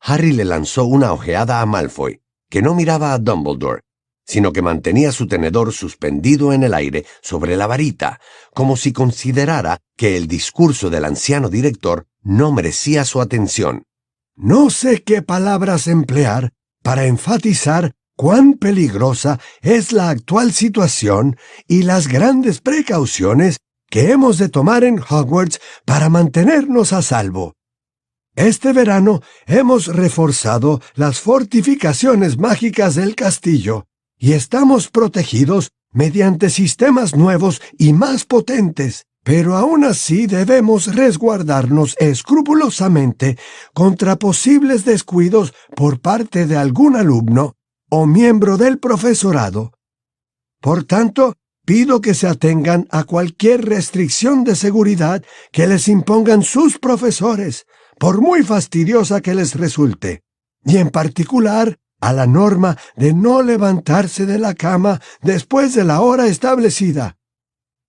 Harry 0.00 0.32
le 0.32 0.44
lanzó 0.44 0.84
una 0.84 1.12
ojeada 1.12 1.60
a 1.62 1.66
Malfoy, 1.66 2.20
que 2.54 2.62
no 2.62 2.76
miraba 2.76 3.12
a 3.12 3.18
Dumbledore, 3.18 3.80
sino 4.24 4.52
que 4.52 4.62
mantenía 4.62 5.10
su 5.10 5.26
tenedor 5.26 5.72
suspendido 5.72 6.52
en 6.52 6.62
el 6.62 6.72
aire 6.72 7.04
sobre 7.20 7.56
la 7.56 7.66
varita, 7.66 8.20
como 8.54 8.76
si 8.76 8.92
considerara 8.92 9.80
que 9.96 10.16
el 10.16 10.28
discurso 10.28 10.88
del 10.88 11.04
anciano 11.04 11.48
director 11.48 12.06
no 12.22 12.52
merecía 12.52 13.04
su 13.04 13.20
atención. 13.20 13.82
No 14.36 14.70
sé 14.70 15.02
qué 15.02 15.20
palabras 15.20 15.88
emplear 15.88 16.52
para 16.84 17.06
enfatizar 17.06 17.90
cuán 18.14 18.54
peligrosa 18.54 19.40
es 19.60 19.90
la 19.90 20.10
actual 20.10 20.52
situación 20.52 21.36
y 21.66 21.82
las 21.82 22.06
grandes 22.06 22.60
precauciones 22.60 23.56
que 23.90 24.12
hemos 24.12 24.38
de 24.38 24.48
tomar 24.48 24.84
en 24.84 25.00
Hogwarts 25.00 25.60
para 25.84 26.08
mantenernos 26.08 26.92
a 26.92 27.02
salvo. 27.02 27.54
Este 28.36 28.72
verano 28.72 29.22
hemos 29.46 29.86
reforzado 29.86 30.80
las 30.94 31.20
fortificaciones 31.20 32.38
mágicas 32.38 32.94
del 32.94 33.14
castillo 33.14 33.86
y 34.18 34.32
estamos 34.32 34.88
protegidos 34.90 35.70
mediante 35.92 36.50
sistemas 36.50 37.14
nuevos 37.14 37.62
y 37.78 37.92
más 37.92 38.24
potentes 38.24 39.06
pero 39.24 39.56
aún 39.56 39.84
así 39.84 40.26
debemos 40.26 40.94
resguardarnos 40.94 41.96
escrupulosamente 41.98 43.38
contra 43.72 44.16
posibles 44.16 44.84
descuidos 44.84 45.54
por 45.74 46.00
parte 46.00 46.46
de 46.46 46.58
algún 46.58 46.94
alumno 46.94 47.56
o 47.88 48.06
miembro 48.06 48.58
del 48.58 48.78
profesorado. 48.78 49.72
Por 50.60 50.84
tanto, 50.84 51.34
pido 51.64 52.02
que 52.02 52.12
se 52.12 52.28
atengan 52.28 52.86
a 52.90 53.04
cualquier 53.04 53.64
restricción 53.64 54.44
de 54.44 54.56
seguridad 54.56 55.24
que 55.52 55.66
les 55.66 55.88
impongan 55.88 56.42
sus 56.42 56.78
profesores, 56.78 57.66
por 58.04 58.20
muy 58.20 58.42
fastidiosa 58.42 59.22
que 59.22 59.34
les 59.34 59.54
resulte, 59.54 60.24
y 60.62 60.76
en 60.76 60.90
particular 60.90 61.78
a 62.02 62.12
la 62.12 62.26
norma 62.26 62.76
de 62.96 63.14
no 63.14 63.40
levantarse 63.40 64.26
de 64.26 64.38
la 64.38 64.52
cama 64.52 65.00
después 65.22 65.72
de 65.72 65.84
la 65.84 66.02
hora 66.02 66.26
establecida. 66.26 67.16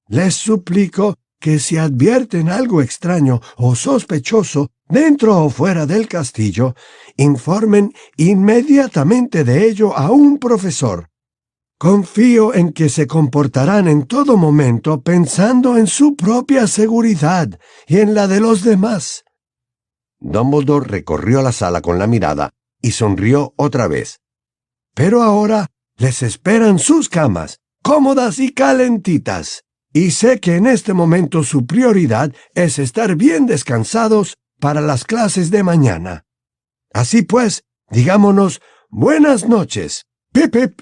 Les 0.08 0.34
suplico 0.34 1.16
que 1.38 1.60
si 1.60 1.76
advierten 1.76 2.48
algo 2.48 2.82
extraño 2.82 3.42
o 3.58 3.76
sospechoso 3.76 4.70
dentro 4.88 5.44
o 5.44 5.50
fuera 5.50 5.86
del 5.86 6.08
castillo, 6.08 6.76
informen 7.18 7.92
inmediatamente 8.16 9.44
de 9.44 9.68
ello 9.68 9.98
a 9.98 10.12
un 10.12 10.38
profesor. 10.38 11.10
Confío 11.78 12.54
en 12.54 12.72
que 12.72 12.88
se 12.88 13.06
comportarán 13.06 13.90
en 13.90 14.06
todo 14.06 14.38
momento 14.38 15.02
pensando 15.02 15.76
en 15.76 15.88
su 15.88 16.16
propia 16.16 16.68
seguridad 16.68 17.60
y 17.86 17.98
en 17.98 18.14
la 18.14 18.30
de 18.30 18.40
los 18.40 18.64
demás. 18.64 19.25
Dumbledore 20.28 20.88
recorrió 20.88 21.42
la 21.42 21.52
sala 21.52 21.82
con 21.82 22.00
la 22.00 22.08
mirada 22.08 22.52
y 22.82 22.92
sonrió 22.92 23.54
otra 23.58 23.88
vez. 23.88 24.22
Pero 24.94 25.22
ahora 25.22 25.68
les 25.98 26.24
esperan 26.24 26.80
sus 26.80 27.10
camas, 27.10 27.60
cómodas 27.84 28.40
y 28.40 28.54
calentitas 28.54 29.66
y 29.96 30.12
sé 30.12 30.42
que 30.42 30.58
en 30.58 30.68
este 30.68 30.94
momento 30.94 31.44
su 31.44 31.66
prioridad 31.66 32.34
es 32.54 32.80
estar 32.80 33.16
bien 33.16 33.46
descansados 33.46 34.36
para 34.60 34.82
las 34.82 35.06
clases 35.06 35.52
de 35.52 35.64
mañana. 35.64 36.26
Así 36.92 37.22
pues, 37.22 37.64
digámonos 37.90 38.62
buenas 38.90 39.48
noches. 39.48 40.06
Pip, 40.34 40.52
pip. 40.52 40.82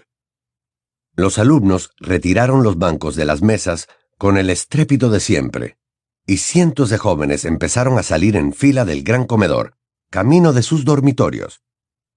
Los 1.15 1.38
alumnos 1.38 1.91
retiraron 1.99 2.63
los 2.63 2.79
bancos 2.79 3.15
de 3.15 3.25
las 3.25 3.43
mesas 3.43 3.88
con 4.17 4.36
el 4.36 4.49
estrépito 4.49 5.12
de 5.12 5.19
siempre, 5.19 5.77
y 6.25 6.38
cientos 6.38 6.89
de 6.89 6.97
jóvenes 6.97 7.43
empezaron 7.43 7.97
a 7.97 8.03
salir 8.03 8.36
en 8.36 8.53
fila 8.53 8.86
del 8.86 9.03
gran 9.03 9.25
comedor, 9.25 9.75
camino 10.09 10.53
de 10.53 10.63
sus 10.63 10.86
dormitorios. 10.86 11.62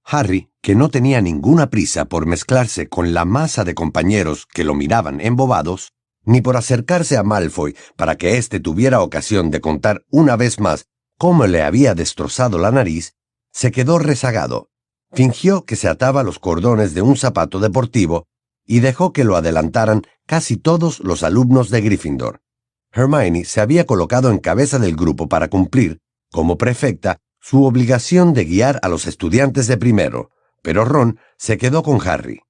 Harry, 0.04 0.50
que 0.62 0.76
no 0.76 0.88
tenía 0.88 1.20
ninguna 1.20 1.68
prisa 1.68 2.04
por 2.04 2.26
mezclarse 2.26 2.88
con 2.88 3.12
la 3.12 3.24
masa 3.24 3.64
de 3.64 3.74
compañeros 3.74 4.46
que 4.46 4.62
lo 4.62 4.74
miraban 4.74 5.20
embobados, 5.20 5.92
ni 6.24 6.40
por 6.40 6.56
acercarse 6.56 7.16
a 7.16 7.24
Malfoy 7.24 7.76
para 7.96 8.16
que 8.16 8.36
éste 8.36 8.60
tuviera 8.60 9.00
ocasión 9.00 9.50
de 9.50 9.60
contar 9.60 10.04
una 10.10 10.36
vez 10.36 10.60
más 10.60 10.86
cómo 11.18 11.46
le 11.46 11.62
había 11.62 11.94
destrozado 11.94 12.58
la 12.58 12.70
nariz, 12.70 13.14
se 13.52 13.72
quedó 13.72 13.98
rezagado. 13.98 14.70
Fingió 15.12 15.64
que 15.64 15.76
se 15.76 15.88
ataba 15.88 16.22
los 16.22 16.38
cordones 16.38 16.94
de 16.94 17.02
un 17.02 17.16
zapato 17.16 17.58
deportivo 17.58 18.26
y 18.64 18.80
dejó 18.80 19.12
que 19.12 19.24
lo 19.24 19.36
adelantaran 19.36 20.02
casi 20.26 20.56
todos 20.56 21.00
los 21.00 21.22
alumnos 21.22 21.70
de 21.70 21.80
Gryffindor. 21.80 22.42
Hermione 22.92 23.44
se 23.44 23.60
había 23.60 23.84
colocado 23.84 24.30
en 24.30 24.38
cabeza 24.38 24.78
del 24.78 24.96
grupo 24.96 25.28
para 25.28 25.48
cumplir, 25.48 26.00
como 26.30 26.58
prefecta, 26.58 27.18
su 27.40 27.64
obligación 27.64 28.32
de 28.32 28.44
guiar 28.44 28.80
a 28.82 28.88
los 28.88 29.06
estudiantes 29.06 29.66
de 29.66 29.76
primero, 29.76 30.30
pero 30.62 30.84
Ron 30.84 31.18
se 31.38 31.58
quedó 31.58 31.82
con 31.82 32.00
Harry. 32.06 32.40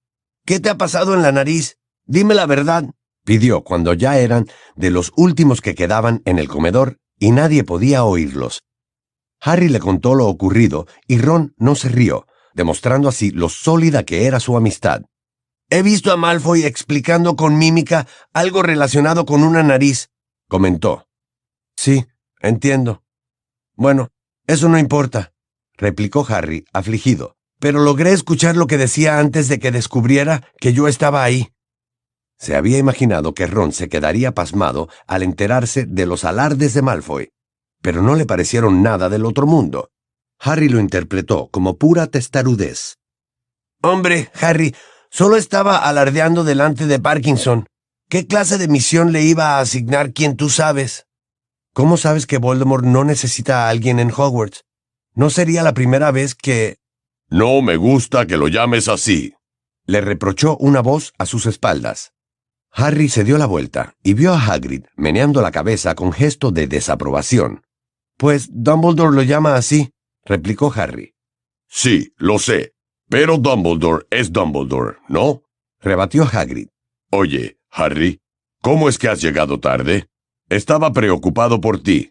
¿Qué 0.44 0.61
te 0.61 0.70
ha 0.70 0.79
pasado 0.79 1.14
en 1.14 1.22
la 1.22 1.33
nariz? 1.33 1.79
Dime 2.07 2.35
la 2.35 2.46
verdad 2.46 2.85
pidió 3.27 3.62
cuando 3.62 3.92
ya 3.92 4.18
eran 4.18 4.46
de 4.77 4.90
los 4.90 5.12
últimos 5.16 5.61
que 5.61 5.75
quedaban 5.75 6.22
en 6.25 6.38
el 6.38 6.49
comedor 6.49 6.96
y 7.18 7.33
nadie 7.33 7.64
podía 7.64 8.05
oírlos. 8.05 8.62
Harry 9.40 9.68
le 9.68 9.81
contó 9.81 10.14
lo 10.14 10.29
ocurrido 10.29 10.87
y 11.07 11.18
Ron 11.18 11.53
no 11.59 11.75
se 11.75 11.90
rió, 11.90 12.27
demostrando 12.55 13.09
así 13.09 13.33
lo 13.33 13.51
sólida 13.51 14.05
que 14.05 14.27
era 14.27 14.40
su 14.40 14.57
amistad. 14.57 15.03
He 15.68 15.83
visto 15.83 16.12
a 16.12 16.16
Malfoy 16.16 16.64
explicando 16.64 17.35
con 17.35 17.59
mímica 17.59 18.07
algo 18.33 18.62
relacionado 18.62 19.27
con 19.27 19.42
una 19.42 19.62
nariz, 19.62 20.09
comentó. 20.49 21.09
Sí, 21.77 22.07
entiendo. 22.41 23.03
Bueno, 23.75 24.11
eso 24.47 24.69
no 24.69 24.79
importa, 24.79 25.33
replicó 25.77 26.27
Harry, 26.29 26.65
afligido, 26.73 27.37
pero 27.59 27.81
logré 27.81 28.13
escuchar 28.13 28.57
lo 28.57 28.67
que 28.67 28.79
decía 28.79 29.19
antes 29.19 29.49
de 29.49 29.59
que 29.59 29.71
descubriera 29.71 30.43
que 30.61 30.73
yo 30.73 30.89
estaba 30.89 31.23
ahí. 31.25 31.53
Se 32.39 32.55
había 32.55 32.79
imaginado 32.79 33.35
que 33.35 33.47
Ron 33.47 33.73
se 33.73 33.89
quedaría 33.89 34.33
pasmado 34.33 34.89
al 35.07 35.23
enterarse 35.23 35.87
de 35.87 36.07
los 36.07 36.25
alardes 36.25 36.75
de 36.75 36.83
Malfoy, 36.83 37.31
pero 37.83 38.03
no 38.03 38.15
le 38.15 38.27
parecieron 38.27 38.83
nada 38.83 39.09
del 39.09 39.25
otro 39.25 39.47
mundo. 39.47 39.91
Harry 40.39 40.69
lo 40.69 40.81
interpretó 40.81 41.49
como 41.49 41.79
pura 41.79 42.07
testarudez. 42.09 42.99
Hombre, 43.83 44.31
Harry, 44.41 44.75
solo 45.11 45.37
estaba 45.37 45.79
alardeando 45.79 46.45
delante 46.45 46.87
de 46.87 46.99
Parkinson. 46.99 47.67
¿Qué 48.09 48.29
clase 48.29 48.57
de 48.57 48.69
misión 48.69 49.11
le 49.11 49.23
iba 49.23 49.57
a 49.57 49.61
asignar 49.61 50.12
quien 50.12 50.37
tú 50.37 50.49
sabes? 50.49 51.07
¿Cómo 51.73 51.97
sabes 51.97 52.27
que 52.27 52.38
Voldemort 52.38 52.85
no 52.85 53.03
necesita 53.05 53.66
a 53.66 53.69
alguien 53.69 53.99
en 53.99 54.12
Hogwarts? 54.16 54.64
No 55.14 55.29
sería 55.29 55.64
la 55.64 55.75
primera 55.75 56.12
vez 56.12 56.37
que... 56.37 56.79
No 57.29 57.62
me 57.62 57.77
gusta 57.77 58.27
que 58.27 58.37
lo 58.37 58.47
llames 58.47 58.87
así, 58.87 59.35
le 59.87 60.01
reprochó 60.01 60.57
una 60.59 60.83
voz 60.83 61.14
a 61.19 61.27
sus 61.27 61.47
espaldas. 61.47 62.12
Harry 62.71 63.09
se 63.09 63.25
dio 63.25 63.38
la 63.38 63.47
vuelta 63.47 63.95
y 64.05 64.14
vio 64.14 64.35
a 64.35 64.38
Hagrid 64.40 64.85
meneando 64.97 65.42
la 65.42 65.51
cabeza 65.51 65.97
con 65.97 66.12
gesto 66.12 66.53
de 66.53 66.69
desaprobación. 66.69 67.64
Pues 68.16 68.49
Dumbledore 68.53 69.16
lo 69.16 69.23
llama 69.23 69.57
así, 69.57 69.90
replicó 70.25 70.73
Harry. 70.77 71.14
Sí, 71.69 72.12
lo 72.19 72.38
sé, 72.38 72.75
pero 73.09 73.38
Dumbledore 73.38 74.07
es 74.11 74.33
Dumbledore, 74.33 74.99
¿no? 75.09 75.42
rebatió 75.81 76.25
Hagrid. 76.31 76.69
Oye, 77.11 77.56
Harry, 77.79 78.23
¿cómo 78.62 78.89
es 78.89 78.97
que 78.97 79.07
has 79.07 79.21
llegado 79.21 79.61
tarde? 79.61 80.07
Estaba 80.49 80.95
preocupado 80.95 81.61
por 81.61 81.83
ti. 81.83 82.11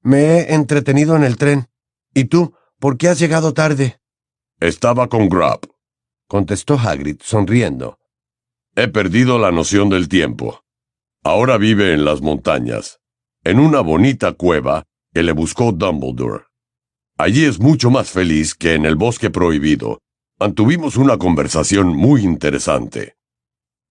Me 0.00 0.38
he 0.38 0.54
entretenido 0.54 1.16
en 1.16 1.22
el 1.22 1.36
tren. 1.36 1.68
¿Y 2.14 2.24
tú, 2.24 2.54
por 2.80 2.96
qué 2.96 3.08
has 3.10 3.18
llegado 3.18 3.52
tarde? 3.52 4.00
Estaba 4.58 5.08
con 5.08 5.28
Grub, 5.28 5.70
contestó 6.26 6.78
Hagrid, 6.78 7.18
sonriendo. 7.20 7.98
He 8.74 8.88
perdido 8.88 9.38
la 9.38 9.52
noción 9.52 9.90
del 9.90 10.08
tiempo. 10.08 10.62
Ahora 11.22 11.58
vive 11.58 11.92
en 11.92 12.06
las 12.06 12.22
montañas, 12.22 12.98
en 13.44 13.60
una 13.60 13.82
bonita 13.82 14.32
cueva 14.32 14.84
que 15.12 15.22
le 15.22 15.32
buscó 15.32 15.72
Dumbledore. 15.72 16.44
Allí 17.18 17.44
es 17.44 17.60
mucho 17.60 17.90
más 17.90 18.10
feliz 18.10 18.54
que 18.54 18.72
en 18.72 18.86
el 18.86 18.96
bosque 18.96 19.28
prohibido. 19.28 20.00
Mantuvimos 20.40 20.96
una 20.96 21.18
conversación 21.18 21.88
muy 21.88 22.22
interesante. 22.22 23.16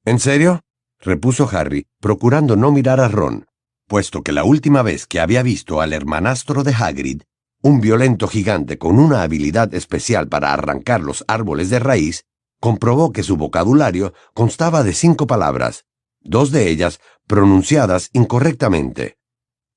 ¿En 0.03 0.19
serio? 0.19 0.64
Repuso 1.05 1.47
Harry, 1.51 1.85
procurando 2.01 2.55
no 2.55 2.71
mirar 2.71 2.99
a 2.99 3.07
Ron, 3.07 3.45
puesto 3.87 4.23
que 4.23 4.31
la 4.31 4.43
última 4.43 4.81
vez 4.81 5.05
que 5.05 5.19
había 5.19 5.43
visto 5.43 5.79
al 5.79 5.93
hermanastro 5.93 6.63
de 6.63 6.73
Hagrid, 6.73 7.21
un 7.61 7.79
violento 7.79 8.27
gigante 8.27 8.77
con 8.77 8.99
una 8.99 9.21
habilidad 9.21 9.73
especial 9.73 10.27
para 10.27 10.51
arrancar 10.51 11.01
los 11.01 11.23
árboles 11.27 11.69
de 11.69 11.79
raíz, 11.79 12.25
comprobó 12.59 13.11
que 13.11 13.23
su 13.23 13.37
vocabulario 13.37 14.13
constaba 14.33 14.83
de 14.83 14.93
cinco 14.93 15.27
palabras, 15.27 15.85
dos 16.21 16.51
de 16.51 16.69
ellas 16.69 16.99
pronunciadas 17.27 18.09
incorrectamente. 18.13 19.17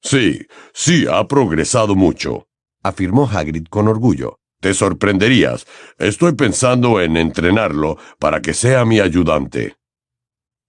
Sí, 0.02 0.46
sí, 0.72 1.06
ha 1.10 1.26
progresado 1.28 1.94
mucho, 1.94 2.48
afirmó 2.82 3.28
Hagrid 3.28 3.66
con 3.68 3.88
orgullo. 3.88 4.38
Te 4.60 4.74
sorprenderías. 4.74 5.66
Estoy 5.98 6.32
pensando 6.32 7.00
en 7.00 7.16
entrenarlo 7.16 7.96
para 8.18 8.42
que 8.42 8.54
sea 8.54 8.84
mi 8.84 8.98
ayudante. 8.98 9.77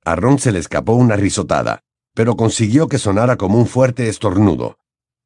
A 0.09 0.15
Ron 0.15 0.39
se 0.39 0.51
le 0.51 0.57
escapó 0.57 0.93
una 0.93 1.15
risotada, 1.15 1.83
pero 2.15 2.35
consiguió 2.35 2.87
que 2.87 2.97
sonara 2.97 3.37
como 3.37 3.59
un 3.59 3.67
fuerte 3.67 4.09
estornudo. 4.09 4.79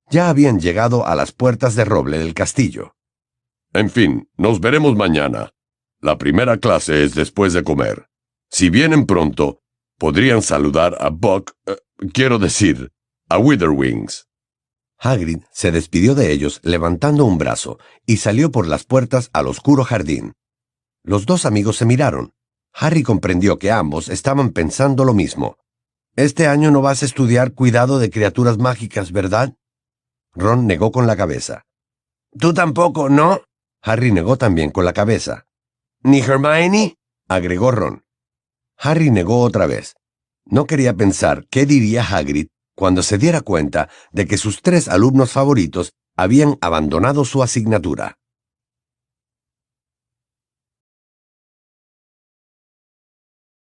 Ya 0.09 0.27
habían 0.27 0.59
llegado 0.59 1.07
a 1.07 1.15
las 1.15 1.31
puertas 1.31 1.75
de 1.75 1.85
roble 1.85 2.17
del 2.17 2.33
castillo. 2.33 2.93
En 3.71 3.89
fin, 3.89 4.27
nos 4.35 4.59
veremos 4.59 4.97
mañana. 4.97 5.51
La 6.01 6.17
primera 6.17 6.57
clase 6.57 7.05
es 7.05 7.15
después 7.15 7.53
de 7.53 7.63
comer. 7.63 8.09
Si 8.51 8.69
vienen 8.69 9.05
pronto, 9.05 9.61
podrían 9.97 10.41
saludar 10.41 10.97
a 10.99 11.11
Buck, 11.11 11.53
eh, 11.65 11.77
quiero 12.11 12.37
decir, 12.37 12.91
a 13.29 13.37
Witherwings. 13.37 14.27
Hagrid 14.99 15.43
se 15.53 15.71
despidió 15.71 16.13
de 16.13 16.33
ellos 16.33 16.59
levantando 16.61 17.23
un 17.23 17.37
brazo 17.37 17.79
y 18.05 18.17
salió 18.17 18.51
por 18.51 18.67
las 18.67 18.83
puertas 18.83 19.29
al 19.31 19.47
oscuro 19.47 19.85
jardín. 19.85 20.33
Los 21.03 21.25
dos 21.25 21.45
amigos 21.45 21.77
se 21.77 21.85
miraron. 21.85 22.33
Harry 22.73 23.03
comprendió 23.03 23.59
que 23.59 23.71
ambos 23.71 24.09
estaban 24.09 24.49
pensando 24.49 25.05
lo 25.05 25.13
mismo. 25.13 25.57
Este 26.15 26.47
año 26.47 26.71
no 26.71 26.81
vas 26.81 27.03
a 27.03 27.05
estudiar 27.05 27.53
cuidado 27.53 27.99
de 27.99 28.09
criaturas 28.09 28.57
mágicas, 28.57 29.11
¿verdad? 29.11 29.55
Ron 30.33 30.67
negó 30.67 30.91
con 30.91 31.07
la 31.07 31.15
cabeza. 31.15 31.65
Tú 32.37 32.53
tampoco, 32.53 33.09
¿no? 33.09 33.41
Harry 33.81 34.11
negó 34.11 34.37
también 34.37 34.71
con 34.71 34.85
la 34.85 34.93
cabeza. 34.93 35.45
¿Ni 36.01 36.19
Hermione? 36.19 36.97
agregó 37.27 37.71
Ron. 37.71 38.03
Harry 38.77 39.11
negó 39.11 39.41
otra 39.41 39.67
vez. 39.67 39.95
No 40.45 40.65
quería 40.65 40.93
pensar 40.93 41.45
qué 41.49 41.65
diría 41.65 42.03
Hagrid 42.03 42.47
cuando 42.75 43.03
se 43.03 43.17
diera 43.17 43.41
cuenta 43.41 43.89
de 44.11 44.25
que 44.25 44.37
sus 44.37 44.61
tres 44.61 44.87
alumnos 44.87 45.31
favoritos 45.31 45.93
habían 46.15 46.57
abandonado 46.61 47.23
su 47.23 47.43
asignatura. 47.43 48.17